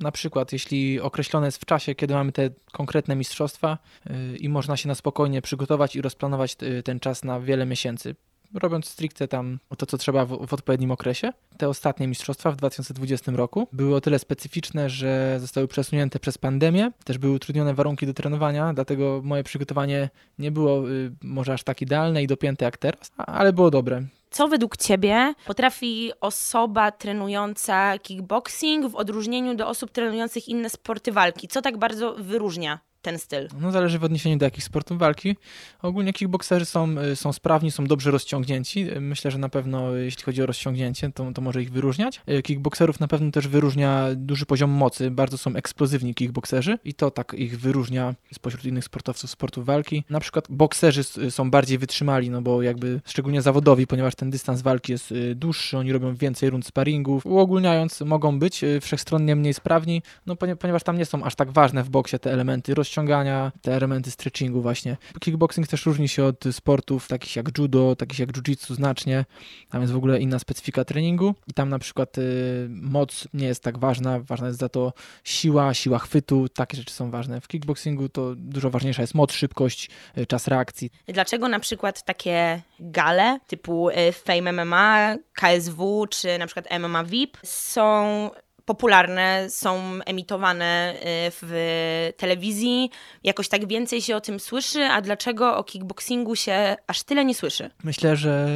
Na 0.00 0.12
przykład, 0.12 0.52
jeśli 0.52 1.00
określone 1.00 1.46
jest 1.46 1.58
w 1.62 1.64
czasie, 1.64 1.94
kiedy 1.94 2.14
mamy 2.14 2.32
te 2.32 2.50
konkretne 2.72 3.16
mistrzostwa 3.16 3.78
yy, 4.06 4.36
i 4.36 4.48
można 4.48 4.76
się 4.76 4.88
na 4.88 4.94
spokojnie 4.94 5.42
przygotować 5.42 5.96
i 5.96 6.02
rozplanować 6.02 6.56
yy, 6.60 6.82
ten 6.82 7.00
czas 7.00 7.24
na 7.24 7.40
wiele 7.40 7.66
miesięcy, 7.66 8.14
robiąc 8.54 8.88
stricte 8.88 9.28
tam 9.28 9.58
to, 9.78 9.86
co 9.86 9.98
trzeba 9.98 10.26
w, 10.26 10.46
w, 10.46 10.54
odpowiednim 10.54 10.90
okresie. 10.90 11.32
Te 11.56 11.68
ostatnie 11.68 12.08
mistrzostwa 12.08 12.50
w 12.50 12.56
2020 12.56 13.32
roku 13.32 13.68
były 13.72 13.96
o 13.96 14.00
tyle 14.00 14.18
specyficzne, 14.18 14.90
że 14.90 15.36
zostały 15.40 15.68
przesunięte 15.68 16.18
przez 16.18 16.38
pandemię. 16.38 16.90
Też 17.04 17.18
były 17.18 17.34
utrudnione 17.34 17.74
warunki 17.74 18.06
do 18.06 18.14
trenowania, 18.14 18.74
dlatego 18.74 19.20
moje 19.24 19.44
przygotowanie 19.44 20.10
nie 20.38 20.50
było 20.50 20.88
yy, 20.88 21.12
może 21.22 21.52
aż 21.52 21.62
tak 21.62 21.82
idealne 21.82 22.22
i 22.22 22.26
dopięte 22.26 22.64
jak 22.64 22.76
teraz, 22.76 23.10
ale 23.16 23.52
było 23.52 23.70
dobre. 23.70 24.04
Co 24.34 24.48
według 24.48 24.76
Ciebie 24.76 25.34
potrafi 25.46 26.12
osoba 26.20 26.90
trenująca 26.90 27.98
kickboxing 27.98 28.86
w 28.86 28.96
odróżnieniu 28.96 29.54
do 29.54 29.68
osób 29.68 29.90
trenujących 29.90 30.48
inne 30.48 30.70
sporty 30.70 31.12
walki? 31.12 31.48
Co 31.48 31.62
tak 31.62 31.78
bardzo 31.78 32.14
wyróżnia 32.14 32.78
ten 33.04 33.18
styl? 33.18 33.48
No 33.60 33.72
zależy 33.72 33.98
w 33.98 34.04
odniesieniu 34.04 34.38
do 34.38 34.44
jakich 34.44 34.64
sportów 34.64 34.98
walki. 34.98 35.36
Ogólnie 35.82 36.12
kickboxerzy 36.12 36.64
są, 36.64 36.98
y, 36.98 37.16
są 37.16 37.32
sprawni, 37.32 37.70
są 37.70 37.86
dobrze 37.86 38.10
rozciągnięci. 38.10 38.86
Myślę, 39.00 39.30
że 39.30 39.38
na 39.38 39.48
pewno 39.48 39.96
jeśli 39.96 40.22
chodzi 40.22 40.42
o 40.42 40.46
rozciągnięcie, 40.46 41.12
to, 41.12 41.32
to 41.32 41.42
może 41.42 41.62
ich 41.62 41.72
wyróżniać. 41.72 42.20
Y, 42.28 42.42
kickboxerów 42.42 43.00
na 43.00 43.08
pewno 43.08 43.30
też 43.30 43.48
wyróżnia 43.48 44.06
duży 44.16 44.46
poziom 44.46 44.70
mocy. 44.70 45.10
Bardzo 45.10 45.38
są 45.38 45.56
eksplozywni 45.56 46.14
kickboxerzy 46.14 46.78
i 46.84 46.94
to 46.94 47.10
tak 47.10 47.34
ich 47.34 47.60
wyróżnia 47.60 48.14
spośród 48.32 48.64
innych 48.64 48.84
sportowców 48.84 49.30
sportów 49.30 49.66
walki. 49.66 50.04
Na 50.10 50.20
przykład 50.20 50.46
bokserzy 50.50 51.04
są 51.30 51.50
bardziej 51.50 51.78
wytrzymali, 51.78 52.30
no 52.30 52.42
bo 52.42 52.62
jakby 52.62 53.00
szczególnie 53.04 53.42
zawodowi, 53.42 53.86
ponieważ 53.86 54.14
ten 54.14 54.30
dystans 54.30 54.62
walki 54.62 54.92
jest 54.92 55.12
y, 55.12 55.34
dłuższy, 55.34 55.78
oni 55.78 55.92
robią 55.92 56.14
więcej 56.14 56.50
rund 56.50 56.66
sparingów. 56.66 57.26
Uogólniając, 57.26 58.00
mogą 58.00 58.38
być 58.38 58.64
wszechstronnie 58.80 59.36
mniej 59.36 59.54
sprawni, 59.54 60.02
no 60.26 60.36
ponieważ 60.36 60.82
tam 60.82 60.98
nie 60.98 61.04
są 61.04 61.24
aż 61.24 61.34
tak 61.34 61.52
ważne 61.52 61.84
w 61.84 61.90
boksie 61.90 62.18
te 62.18 62.32
elementy 62.32 62.74
rozciągnięcia 62.74 62.93
rozciągania, 62.94 63.52
te 63.62 63.74
elementy 63.76 64.10
stretchingu 64.10 64.62
właśnie. 64.62 64.96
Kickboxing 65.20 65.66
też 65.66 65.86
różni 65.86 66.08
się 66.08 66.24
od 66.24 66.44
sportów 66.52 67.08
takich 67.08 67.36
jak 67.36 67.58
judo, 67.58 67.96
takich 67.96 68.18
jak 68.18 68.32
jiu-jitsu 68.32 68.74
znacznie. 68.74 69.24
Tam 69.70 69.80
jest 69.80 69.92
w 69.92 69.96
ogóle 69.96 70.20
inna 70.20 70.38
specyfika 70.38 70.84
treningu 70.84 71.34
i 71.46 71.52
tam 71.52 71.68
na 71.68 71.78
przykład 71.78 72.18
y, 72.18 72.66
moc 72.70 73.28
nie 73.34 73.46
jest 73.46 73.62
tak 73.62 73.78
ważna, 73.78 74.20
ważna 74.20 74.46
jest 74.46 74.58
za 74.58 74.68
to 74.68 74.92
siła, 75.24 75.74
siła 75.74 75.98
chwytu, 75.98 76.48
takie 76.48 76.76
rzeczy 76.76 76.94
są 76.94 77.10
ważne. 77.10 77.40
W 77.40 77.48
kickboxingu 77.48 78.08
to 78.08 78.34
dużo 78.36 78.70
ważniejsza 78.70 79.02
jest 79.02 79.14
moc, 79.14 79.32
szybkość, 79.32 79.90
y, 80.18 80.26
czas 80.26 80.48
reakcji. 80.48 80.90
Dlaczego 81.06 81.48
na 81.48 81.60
przykład 81.60 82.04
takie 82.04 82.62
gale 82.80 83.38
typu 83.46 83.88
y, 83.88 84.12
Fame 84.12 84.52
MMA, 84.52 85.16
KSW 85.34 86.06
czy 86.10 86.38
na 86.38 86.46
przykład 86.46 86.66
MMA 86.80 87.04
VIP 87.04 87.38
są 87.42 88.30
popularne, 88.64 89.46
są 89.50 89.98
emitowane 90.06 90.94
y, 90.94 91.00
w 91.42 92.12
telewizji, 92.16 92.90
jakoś 93.24 93.48
tak 93.48 93.68
więcej 93.68 94.02
się 94.02 94.16
o 94.16 94.20
tym 94.20 94.40
słyszy, 94.40 94.84
a 94.84 95.00
dlaczego 95.00 95.56
o 95.56 95.64
kickboxingu 95.64 96.36
się 96.36 96.76
aż 96.86 97.02
tyle 97.02 97.24
nie 97.24 97.34
słyszy? 97.34 97.70
Myślę, 97.84 98.16
że 98.16 98.48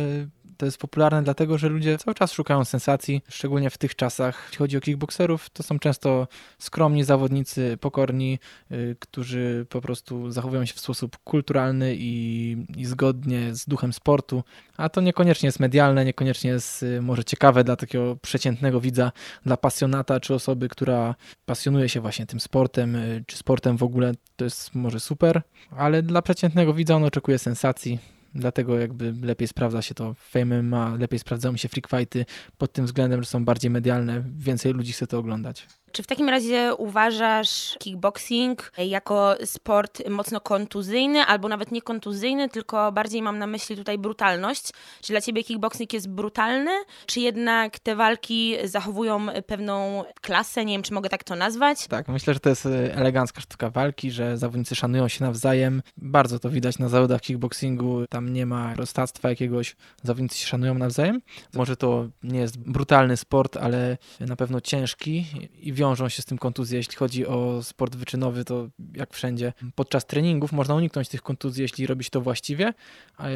to 0.59 0.67
jest 0.67 0.79
popularne 0.79 1.23
dlatego, 1.23 1.59
że 1.59 1.69
ludzie 1.69 1.99
cały 1.99 2.15
czas 2.15 2.33
szukają 2.33 2.65
sensacji, 2.65 3.23
szczególnie 3.29 3.71
w 3.71 3.79
tych 3.79 3.97
czasach. 3.97 4.43
Jeśli 4.45 4.59
chodzi 4.59 4.77
o 4.77 4.81
kickboxerów, 4.81 5.51
to 5.51 5.63
są 5.63 5.79
często 5.79 6.29
skromni 6.59 7.05
zawodnicy, 7.05 7.79
pokorni, 7.81 8.39
yy, 8.71 8.97
którzy 9.01 9.67
po 9.69 9.81
prostu 9.81 10.31
zachowują 10.31 10.65
się 10.65 10.75
w 10.75 10.81
sposób 10.81 11.19
kulturalny 11.25 11.95
i, 11.99 12.57
i, 12.77 12.85
zgodnie 12.85 13.55
z 13.55 13.67
duchem 13.67 13.93
sportu, 13.93 14.43
a 14.77 14.89
to 14.89 15.01
niekoniecznie 15.01 15.47
jest 15.47 15.61
medialne, 15.61 16.05
niekoniecznie 16.05 16.51
jest 16.51 16.83
yy, 16.83 17.03
może 17.03 17.25
ciekawe 17.25 17.65
dla 17.65 17.77
takiego 17.77 18.17
przeciętnego 18.17 18.81
widza, 18.81 19.13
dla 19.47 19.57
pasjonata 19.57 20.21
czy 20.21 20.35
osoby, 20.35 20.69
która 20.69 21.15
pasjonuje 21.47 21.89
się 21.89 22.01
właśnie 22.01 22.27
tym 22.27 22.41
sportem, 22.41 22.95
yy, 22.95 23.25
czy 23.27 23.37
sportem 23.37 23.77
w 23.77 23.83
ogóle, 23.83 24.13
to 24.37 24.45
jest 24.45 24.75
może 24.75 25.01
super, 25.01 25.43
ale 25.71 26.03
dla 26.03 26.23
przeciętnego 26.23 26.75
widza 26.75 26.97
on 26.97 27.05
oczekuje 27.05 27.39
sensacji 27.39 28.18
Dlatego 28.39 28.79
jakby 28.79 29.15
lepiej 29.23 29.49
sprawdza 29.49 29.83
się 29.83 29.95
to 29.95 30.15
Fame 30.15 30.63
ma, 30.63 30.95
lepiej 30.95 31.19
sprawdzają 31.19 31.57
się 31.57 31.69
freak 31.69 31.89
fighty 31.89 32.25
pod 32.59 32.73
tym 32.73 32.87
względem, 32.87 33.23
że 33.23 33.29
są 33.29 33.45
bardziej 33.45 33.71
medialne, 33.71 34.25
więcej 34.39 34.73
ludzi 34.73 34.93
chce 34.93 35.07
to 35.07 35.19
oglądać. 35.19 35.67
Czy 35.93 36.03
w 36.03 36.07
takim 36.07 36.29
razie 36.29 36.75
uważasz 36.79 37.77
kickboxing 37.79 38.73
jako 38.79 39.35
sport 39.45 40.09
mocno 40.09 40.41
kontuzyjny, 40.41 41.21
albo 41.21 41.49
nawet 41.49 41.73
nie 41.73 41.83
kontuzyjny, 41.83 42.49
tylko 42.49 42.93
bardziej 42.93 43.23
mam 43.23 43.39
na 43.39 43.47
myśli 43.47 43.77
tutaj 43.77 43.99
brutalność? 43.99 44.73
Czy 45.03 45.13
dla 45.13 45.21
ciebie 45.21 45.45
kickboxing 45.45 45.93
jest 45.93 46.09
brutalny, 46.09 46.71
czy 47.07 47.21
jednak 47.21 47.79
te 47.79 47.97
walki 47.97 48.57
zachowują 48.65 49.27
pewną 49.47 50.05
klasę? 50.21 50.65
Nie 50.65 50.75
wiem, 50.75 50.83
czy 50.83 50.95
mogę 50.95 51.09
tak 51.09 51.25
to 51.25 51.37
nazwać? 51.37 51.87
Tak, 51.87 52.09
myślę, 52.09 52.35
że 52.35 52.41
to 52.41 52.49
jest 52.49 52.67
e, 52.67 52.95
elegancka 52.95 53.41
sztuka 53.41 53.71
walki, 53.71 54.11
że 54.11 54.39
zawodnicy 54.39 54.75
szanują 54.75 55.09
się 55.09 55.25
nawzajem. 55.25 55.83
Bardzo 55.97 56.39
to 56.39 56.51
widać 56.51 56.79
na 56.79 56.89
zawodach 56.89 57.21
kickboxingu. 57.21 58.07
Tam 58.07 58.33
nie 58.33 58.47
ma 58.47 58.73
prostactwa 58.75 59.29
jakiegoś, 59.29 59.77
zawodnicy 60.03 60.39
się 60.39 60.47
szanują 60.47 60.75
nawzajem. 60.75 61.21
Może 61.55 61.77
to 61.77 62.09
nie 62.23 62.41
jest 62.41 62.59
brutalny 62.59 63.17
sport, 63.17 63.57
ale 63.57 63.99
na 64.21 64.37
pewno 64.37 64.61
ciężki 64.61 65.27
i 65.61 65.73
wiążą 65.79 66.09
się 66.09 66.23
z 66.23 66.25
tym 66.25 66.39
kontuzje. 66.39 66.79
Jeśli 66.79 66.97
chodzi 66.97 67.27
o 67.27 67.63
sport 67.63 67.97
wyczynowy, 67.97 68.45
to 68.45 68.69
jak 68.95 69.15
wszędzie. 69.15 69.53
Podczas 69.75 70.07
treningów 70.07 70.53
można 70.53 70.75
uniknąć 70.75 71.09
tych 71.09 71.23
kontuzji, 71.23 71.63
jeśli 71.63 71.87
robi 71.87 72.05
się 72.05 72.11
to 72.11 72.21
właściwie, 72.21 72.75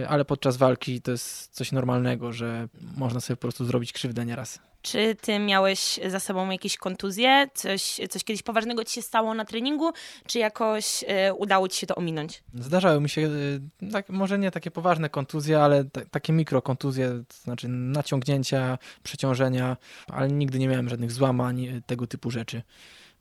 ale 0.08 0.24
podczas 0.24 0.56
walki 0.56 1.02
to 1.02 1.10
jest 1.10 1.54
coś 1.54 1.72
normalnego, 1.72 2.32
że 2.32 2.68
można 2.96 3.20
sobie 3.20 3.36
po 3.36 3.40
prostu 3.40 3.64
zrobić 3.64 3.92
krzywdę 3.92 4.26
nieraz. 4.26 4.71
Czy 4.82 5.16
ty 5.20 5.38
miałeś 5.38 6.00
za 6.08 6.20
sobą 6.20 6.50
jakieś 6.50 6.76
kontuzje? 6.76 7.48
Coś, 7.54 8.00
coś 8.10 8.24
kiedyś 8.24 8.42
poważnego 8.42 8.84
ci 8.84 8.94
się 8.94 9.02
stało 9.02 9.34
na 9.34 9.44
treningu? 9.44 9.92
Czy 10.26 10.38
jakoś 10.38 11.02
y, 11.02 11.34
udało 11.34 11.68
ci 11.68 11.78
się 11.80 11.86
to 11.86 11.94
ominąć? 11.94 12.42
Zdarzały 12.54 13.00
mi 13.00 13.08
się, 13.08 13.20
y, 13.20 13.60
tak, 13.92 14.08
może 14.08 14.38
nie 14.38 14.50
takie 14.50 14.70
poważne 14.70 15.08
kontuzje, 15.08 15.62
ale 15.62 15.84
t- 15.84 16.06
takie 16.10 16.32
mikrokontuzje, 16.32 17.08
to 17.28 17.36
znaczy 17.36 17.68
naciągnięcia, 17.68 18.78
przeciążenia, 19.02 19.76
ale 20.08 20.28
nigdy 20.28 20.58
nie 20.58 20.68
miałem 20.68 20.88
żadnych 20.88 21.12
złamań, 21.12 21.82
tego 21.86 22.06
typu 22.06 22.30
rzeczy 22.30 22.62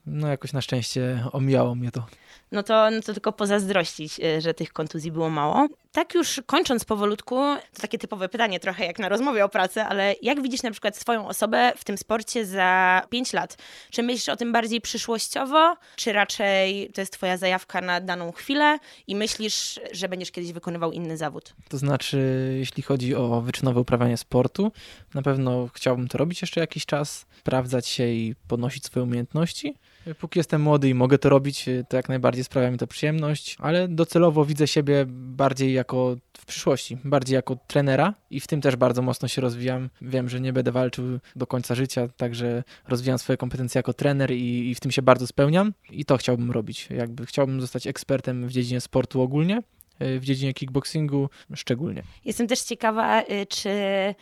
no 0.06 0.28
jakoś 0.28 0.54
na 0.54 0.62
szczęście 0.62 1.26
omijało 1.32 1.76
mnie 1.76 1.92
to. 1.92 2.06
No 2.52 2.64
to, 2.64 2.92
no 2.92 3.02
to 3.02 3.14
tylko 3.14 3.32
pozazdrościć, 3.32 4.20
e, 4.20 4.42
że 4.42 4.54
tych 4.54 4.74
kontuzji 4.74 5.12
było 5.12 5.30
mało. 5.30 5.68
Tak 5.92 6.16
już 6.16 6.42
kończąc 6.46 6.86
powolutku, 6.86 7.36
to 7.74 7.82
takie 7.82 7.98
typowe 7.98 8.30
pytanie, 8.30 8.60
trochę 8.60 8.86
jak 8.86 9.00
na 9.00 9.10
rozmowie 9.10 9.46
o 9.46 9.50
pracy, 9.50 9.82
ale 9.82 10.16
jak 10.22 10.42
widzisz 10.42 10.64
na 10.64 10.72
przykład 10.72 10.98
swoją 10.98 11.28
osobę 11.28 11.74
w 11.78 11.84
tym 11.84 11.98
sporcie 11.98 12.46
za 12.46 13.02
5 13.10 13.34
lat? 13.34 13.58
Czy 13.90 14.04
myślisz 14.04 14.30
o 14.30 14.36
tym 14.36 14.52
bardziej 14.52 14.82
przyszłościowo, 14.82 15.76
czy 15.96 16.14
raczej 16.14 16.92
to 16.94 17.02
jest 17.02 17.14
twoja 17.14 17.38
zajawka 17.38 17.82
na 17.82 18.02
daną 18.02 18.32
chwilę 18.32 18.80
i 19.08 19.16
myślisz, 19.16 19.80
że 19.92 20.10
będziesz 20.10 20.32
kiedyś 20.32 20.52
wykonywał 20.52 20.92
inny 20.92 21.18
zawód? 21.18 21.54
To 21.70 21.78
znaczy, 21.78 22.18
jeśli 22.58 22.84
chodzi 22.84 23.16
o 23.16 23.42
wyczynowe 23.42 23.80
uprawianie 23.80 24.18
sportu, 24.18 24.72
na 25.14 25.22
pewno 25.22 25.68
chciałbym 25.74 26.08
to 26.08 26.18
robić 26.18 26.42
jeszcze 26.42 26.60
jakiś 26.62 26.86
czas, 26.86 27.26
sprawdzać 27.40 27.88
się 27.88 28.08
i 28.08 28.36
podnosić 28.48 28.86
swoje 28.86 29.04
umiejętności. 29.04 29.76
Póki 30.20 30.40
jestem 30.40 30.62
młody 30.62 30.90
i 30.90 30.94
mogę 30.94 31.18
to 31.18 31.30
robić, 31.30 31.66
to 31.90 31.98
jak 31.98 32.10
najbardziej 32.10 32.44
sprawia 32.44 32.72
mi 32.72 32.78
to 32.78 32.88
przyjemność, 32.88 33.58
ale 33.60 33.88
docelowo 33.88 34.46
widzę 34.46 34.68
siebie 34.68 35.06
bardziej 35.08 35.74
jako 35.74 36.16
w 36.38 36.46
przyszłości, 36.46 36.98
bardziej 37.04 37.36
jako 37.36 37.58
trenera 37.68 38.14
i 38.30 38.40
w 38.40 38.48
tym 38.48 38.62
też 38.62 38.76
bardzo 38.76 39.02
mocno 39.02 39.28
się 39.28 39.42
rozwijam. 39.42 39.90
Wiem, 40.02 40.30
że 40.30 40.42
nie 40.42 40.54
będę 40.54 40.72
walczył 40.72 41.20
do 41.36 41.48
końca 41.48 41.76
życia, 41.76 42.08
także 42.18 42.64
rozwijam 42.88 43.20
swoje 43.20 43.38
kompetencje 43.38 43.80
jako 43.80 43.94
trener 43.94 44.32
i, 44.32 44.70
i 44.70 44.76
w 44.76 44.80
tym 44.80 44.92
się 44.92 45.02
bardzo 45.02 45.28
spełniam 45.28 45.74
i 45.92 46.06
to 46.06 46.18
chciałbym 46.18 46.52
robić. 46.52 46.88
Jakby 46.90 47.26
chciałbym 47.26 47.62
zostać 47.62 47.88
ekspertem 47.88 48.48
w 48.48 48.52
dziedzinie 48.52 48.82
sportu 48.82 49.22
ogólnie, 49.22 49.62
w 50.00 50.26
dziedzinie 50.26 50.54
kickboxingu 50.54 51.30
szczególnie. 51.56 52.04
Jestem 52.26 52.48
też 52.48 52.62
ciekawa, 52.62 53.22
y, 53.22 53.46
czy 53.50 53.70
E, 53.70 54.16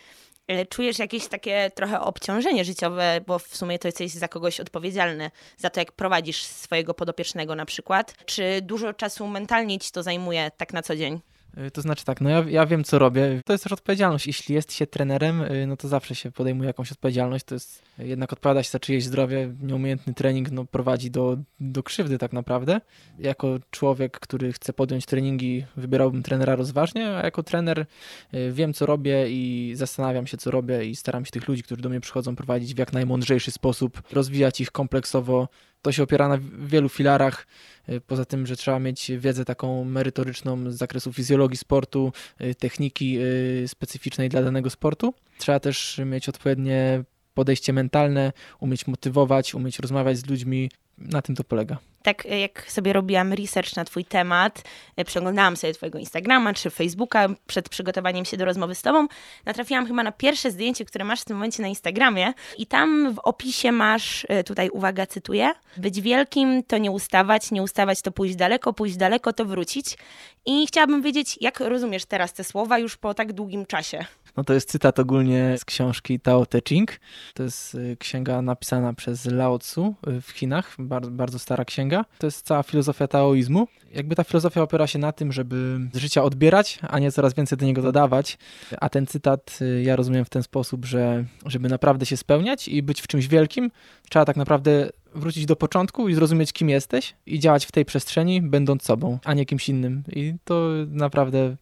czujesz 0.70 1.00
jakieś 1.00 1.28
takie 1.28 1.72
trochę 1.76 2.02
obciążenie 2.02 2.66
życiowe, 2.66 3.22
bo 3.28 3.40
w 3.40 3.56
sumie 3.56 3.80
to 3.80 3.88
jesteś 3.88 4.12
za 4.12 4.28
kogoś 4.28 4.60
odpowiedzialny, 4.60 5.32
za 5.58 5.70
to 5.70 5.80
jak 5.80 5.92
prowadzisz 5.92 6.44
swojego 6.44 6.94
podopiecznego 6.94 7.56
na 7.56 7.66
przykład. 7.66 8.14
Czy 8.26 8.62
dużo 8.62 8.94
czasu 8.94 9.28
mentalnie 9.28 9.80
ci 9.80 9.92
to 9.92 10.04
zajmuje 10.04 10.52
tak 10.58 10.74
na 10.74 10.82
co 10.82 10.96
dzień? 10.96 11.20
Y, 11.58 11.72
To 11.72 11.82
znaczy 11.82 12.06
tak, 12.06 12.22
no 12.22 12.30
ja, 12.30 12.46
ja 12.50 12.66
wiem 12.66 12.84
co 12.84 13.00
robię. 13.00 13.42
To 13.46 13.54
jest 13.54 13.64
też 13.64 13.74
odpowiedzialność. 13.74 14.28
Jeśli 14.28 14.56
jest 14.56 14.74
się 14.74 14.88
trenerem, 14.88 15.42
y, 15.42 15.68
no 15.68 15.78
to 15.78 15.88
zawsze 15.88 16.16
się 16.16 16.32
podejmuje 16.32 16.68
jakąś 16.68 16.92
odpowiedzialność. 16.92 17.46
To 17.46 17.56
jest 17.56 17.84
jednak 17.98 18.34
odpowiada 18.34 18.64
się 18.64 18.70
za 18.70 18.80
czyjeś 18.80 19.04
zdrowie. 19.04 19.56
Nieumiejętny 19.62 20.14
trening 20.14 20.52
no, 20.52 20.66
prowadzi 20.66 21.12
do, 21.12 21.38
do 21.60 21.84
krzywdy 21.84 22.18
tak 22.18 22.34
naprawdę. 22.34 22.82
Jako 23.20 23.60
człowiek, 23.72 24.20
który 24.20 24.54
chce 24.54 24.74
podjąć 24.74 25.06
treningi, 25.06 25.66
wybierałbym 25.78 26.24
trenera 26.24 26.56
rozważnie, 26.56 27.08
a 27.08 27.24
jako 27.24 27.44
trener 27.44 27.86
y, 28.34 28.52
wiem 28.52 28.74
co 28.74 28.86
robię 28.86 29.30
i 29.30 29.72
zastanawiam 29.76 30.28
się 30.28 30.38
co 30.38 30.52
robię 30.52 30.86
i 30.86 30.96
staram 30.96 31.26
się 31.26 31.32
tych 31.32 31.48
ludzi, 31.48 31.64
którzy 31.64 31.82
do 31.82 31.90
mnie 31.90 32.02
przychodzą, 32.02 32.36
prowadzić 32.36 32.76
w 32.76 32.78
jak 32.78 32.94
najmądrzejszy 32.94 33.52
sposób, 33.52 34.02
rozwijać 34.12 34.62
ich 34.62 34.72
kompleksowo. 34.72 35.48
To 35.82 35.92
się 35.92 36.04
opiera 36.04 36.28
na 36.28 36.38
wielu 36.60 36.90
filarach. 36.90 37.48
Y, 37.90 38.02
Poza 38.02 38.26
tym, 38.26 38.48
że 38.48 38.56
trzeba 38.56 38.80
mieć 38.80 39.12
wiedzę 39.18 39.46
taką 39.46 39.84
merytoryczną 39.84 40.72
z 40.72 40.76
zakresu 40.76 41.14
fizjologii 41.14 41.58
sportu, 41.58 42.12
y, 42.42 42.56
techniki 42.56 43.20
y, 43.20 43.68
specyficznej 43.68 44.30
dla 44.30 44.42
danego 44.42 44.70
sportu. 44.70 45.14
Trzeba 45.38 45.60
też 45.60 46.02
mieć 46.06 46.30
odpowiednie 46.30 47.04
podejście 47.34 47.74
mentalne, 47.74 48.32
umieć 48.60 48.88
motywować, 48.88 49.56
umieć 49.56 49.80
rozmawiać 49.80 50.18
z 50.18 50.26
ludźmi. 50.30 50.70
Na 50.98 51.22
tym 51.22 51.36
to 51.36 51.44
polega. 51.44 51.78
Tak 52.04 52.26
e, 52.26 52.40
jak 52.40 52.72
sobie 52.72 52.94
robiłam 52.94 53.34
research 53.34 53.76
na 53.76 53.86
twój 53.86 54.06
temat, 54.06 54.62
e, 54.96 55.06
przeglądałam 55.06 55.58
sobie 55.58 55.74
twojego 55.74 56.00
Instagrama 56.00 56.54
czy 56.54 56.70
Facebooka 56.70 57.28
przed 57.48 57.70
przygotowaniem 57.70 58.26
się 58.26 58.38
do 58.38 58.46
rozmowy 58.46 58.76
z 58.76 58.82
tobą, 58.82 59.08
natrafiłam 59.46 59.88
chyba 59.88 60.04
na 60.04 60.12
pierwsze 60.12 60.52
zdjęcie, 60.52 60.86
które 60.86 61.06
masz 61.06 61.22
w 61.22 61.26
tym 61.26 61.38
momencie 61.38 61.62
na 61.62 61.68
Instagramie 61.68 62.34
i 62.58 62.66
tam 62.66 63.14
w 63.14 63.20
opisie 63.20 63.72
masz, 63.72 64.26
e, 64.30 64.44
tutaj 64.44 64.70
uwaga, 64.70 65.06
cytuję, 65.06 65.52
być 65.78 66.02
wielkim 66.02 66.64
to 66.64 66.78
nie 66.78 66.92
ustawać, 66.92 67.52
nie 67.52 67.64
ustawać 67.64 68.02
to 68.02 68.12
pójść 68.12 68.36
daleko, 68.36 68.74
pójść 68.74 68.98
daleko 68.98 69.34
to 69.34 69.46
wrócić. 69.46 69.98
I 70.46 70.68
chciałabym 70.68 71.02
wiedzieć, 71.02 71.38
jak 71.42 71.60
rozumiesz 71.60 72.06
teraz 72.06 72.34
te 72.34 72.44
słowa 72.44 72.80
już 72.80 72.98
po 72.98 73.14
tak 73.14 73.34
długim 73.34 73.66
czasie? 73.66 74.06
No 74.40 74.44
to 74.44 74.54
jest 74.54 74.70
cytat 74.70 75.00
ogólnie 75.00 75.56
z 75.58 75.66
książki 75.66 76.20
Tao 76.20 76.46
Te 76.46 76.60
Ching. 76.68 77.00
To 77.34 77.44
jest 77.44 77.76
y, 77.76 77.98
księga 78.00 78.42
napisana 78.42 78.94
przez 78.94 79.26
Lao 79.26 79.60
Tzu 79.60 79.96
y, 80.08 80.22
w 80.22 80.30
Chinach, 80.30 80.76
bardzo, 80.80 81.12
bardzo 81.12 81.40
stara 81.40 81.66
księga. 81.66 82.06
To 82.18 82.28
jest 82.28 82.46
cała 82.46 82.64
filozofia 82.64 83.08
taoizmu. 83.08 83.68
Jakby 83.94 84.16
ta 84.16 84.24
filozofia 84.24 84.62
opiera 84.62 84.88
się 84.88 85.00
na 85.00 85.12
tym, 85.12 85.32
żeby 85.32 85.80
z 85.94 85.98
życia 85.98 86.24
odbierać, 86.24 86.80
a 86.90 87.00
nie 87.00 87.12
coraz 87.12 87.34
więcej 87.34 87.58
do 87.58 87.66
niego 87.66 87.82
dodawać. 87.82 88.38
A 88.82 88.90
ten 88.90 89.08
cytat 89.08 89.60
y, 89.62 89.84
ja 89.84 89.96
rozumiem 89.96 90.26
w 90.26 90.30
ten 90.30 90.44
sposób, 90.44 90.86
że 90.86 91.26
żeby 91.46 91.70
naprawdę 91.70 92.06
się 92.06 92.18
spełniać 92.18 92.68
i 92.68 92.84
być 92.84 93.02
w 93.02 93.08
czymś 93.08 93.28
wielkim, 93.28 93.72
trzeba 94.10 94.26
tak 94.26 94.38
naprawdę 94.38 94.90
wrócić 95.16 95.46
do 95.46 95.56
początku 95.56 96.10
i 96.10 96.14
zrozumieć, 96.14 96.54
kim 96.54 96.70
jesteś 96.70 97.16
i 97.26 97.40
działać 97.40 97.66
w 97.66 97.72
tej 97.72 97.86
przestrzeni, 97.86 98.42
będąc 98.42 98.84
sobą, 98.84 99.20
a 99.26 99.34
nie 99.34 99.46
kimś 99.46 99.70
innym. 99.70 100.04
I 100.12 100.34
to 100.44 100.70
naprawdę 100.88 101.56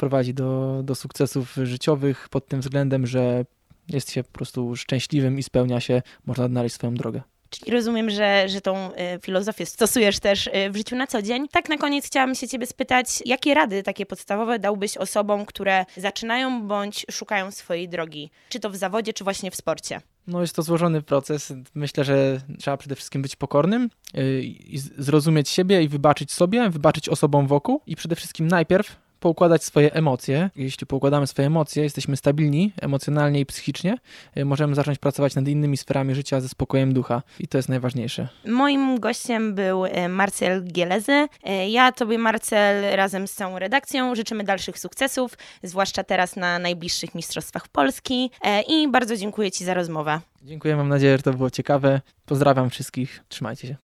prowadzi 0.00 0.34
do, 0.34 0.80
do 0.84 0.94
sukcesów 0.94 1.54
życiowych 1.62 2.28
pod 2.28 2.48
tym 2.48 2.60
względem, 2.60 3.06
że 3.06 3.44
jest 3.88 4.10
się 4.10 4.24
po 4.24 4.32
prostu 4.32 4.76
szczęśliwym 4.76 5.38
i 5.38 5.42
spełnia 5.42 5.80
się, 5.80 6.02
można 6.26 6.44
odnaleźć 6.44 6.74
swoją 6.74 6.94
drogę. 6.94 7.22
Czyli 7.50 7.72
rozumiem, 7.72 8.10
że, 8.10 8.48
że 8.48 8.60
tą 8.60 8.92
y, 8.92 8.96
filozofię 9.22 9.66
stosujesz 9.66 10.20
też 10.20 10.46
y, 10.46 10.70
w 10.70 10.76
życiu 10.76 10.96
na 10.96 11.06
co 11.06 11.22
dzień. 11.22 11.48
Tak 11.48 11.68
na 11.68 11.76
koniec 11.76 12.06
chciałam 12.06 12.34
się 12.34 12.48
ciebie 12.48 12.66
spytać, 12.66 13.22
jakie 13.26 13.54
rady 13.54 13.82
takie 13.82 14.06
podstawowe 14.06 14.58
dałbyś 14.58 14.96
osobom, 14.96 15.46
które 15.46 15.84
zaczynają 15.96 16.68
bądź 16.68 17.06
szukają 17.10 17.50
swojej 17.50 17.88
drogi? 17.88 18.30
Czy 18.48 18.60
to 18.60 18.70
w 18.70 18.76
zawodzie, 18.76 19.12
czy 19.12 19.24
właśnie 19.24 19.50
w 19.50 19.56
sporcie? 19.56 20.00
No 20.26 20.40
jest 20.40 20.56
to 20.56 20.62
złożony 20.62 21.02
proces. 21.02 21.52
Myślę, 21.74 22.04
że 22.04 22.40
trzeba 22.58 22.76
przede 22.76 22.94
wszystkim 22.94 23.22
być 23.22 23.36
pokornym 23.36 23.90
yy, 24.14 24.42
i 24.42 24.78
zrozumieć 24.78 25.48
siebie 25.48 25.82
i 25.82 25.88
wybaczyć 25.88 26.32
sobie, 26.32 26.70
wybaczyć 26.70 27.08
osobom 27.08 27.46
wokół 27.46 27.80
i 27.86 27.96
przede 27.96 28.16
wszystkim 28.16 28.48
najpierw 28.48 28.96
poukładać 29.20 29.64
swoje 29.64 29.92
emocje. 29.94 30.50
Jeśli 30.56 30.86
poukładamy 30.86 31.26
swoje 31.26 31.46
emocje, 31.46 31.82
jesteśmy 31.82 32.16
stabilni 32.16 32.72
emocjonalnie 32.80 33.40
i 33.40 33.46
psychicznie, 33.46 33.96
yy, 34.36 34.44
możemy 34.44 34.74
zacząć 34.74 34.98
pracować 34.98 35.34
nad 35.34 35.48
innymi 35.48 35.76
sferami 35.76 36.14
życia 36.14 36.40
ze 36.40 36.48
spokojem 36.48 36.92
ducha 36.92 37.22
i 37.38 37.48
to 37.48 37.58
jest 37.58 37.68
najważniejsze. 37.68 38.28
Moim 38.46 39.00
gościem 39.00 39.54
był 39.54 39.84
y, 39.84 40.08
Marcel 40.08 40.64
Gielezy. 40.64 41.12
Y, 41.12 41.68
Ja 41.68 41.92
tobie, 41.92 42.18
Marcel, 42.18 42.96
razem 42.96 43.28
z 43.28 43.32
całą 43.34 43.58
redakcją 43.58 44.14
życzymy 44.14 44.44
dalszych 44.44 44.78
sukcesów, 44.78 45.38
zwłaszcza 45.62 46.04
teraz 46.04 46.36
na 46.36 46.58
najbliższych 46.58 47.14
Mistrzostwach 47.14 47.68
Polski 47.68 48.30
y, 48.46 48.62
i 48.62 48.88
bardzo 48.88 49.16
dziękuję 49.16 49.50
ci 49.50 49.64
za 49.64 49.74
rozmowę. 49.74 50.20
Dziękuję, 50.42 50.76
mam 50.76 50.88
nadzieję, 50.88 51.16
że 51.16 51.22
to 51.22 51.32
było 51.32 51.50
ciekawe. 51.50 52.00
Pozdrawiam 52.26 52.70
wszystkich, 52.70 53.24
trzymajcie 53.28 53.68
się. 53.68 53.76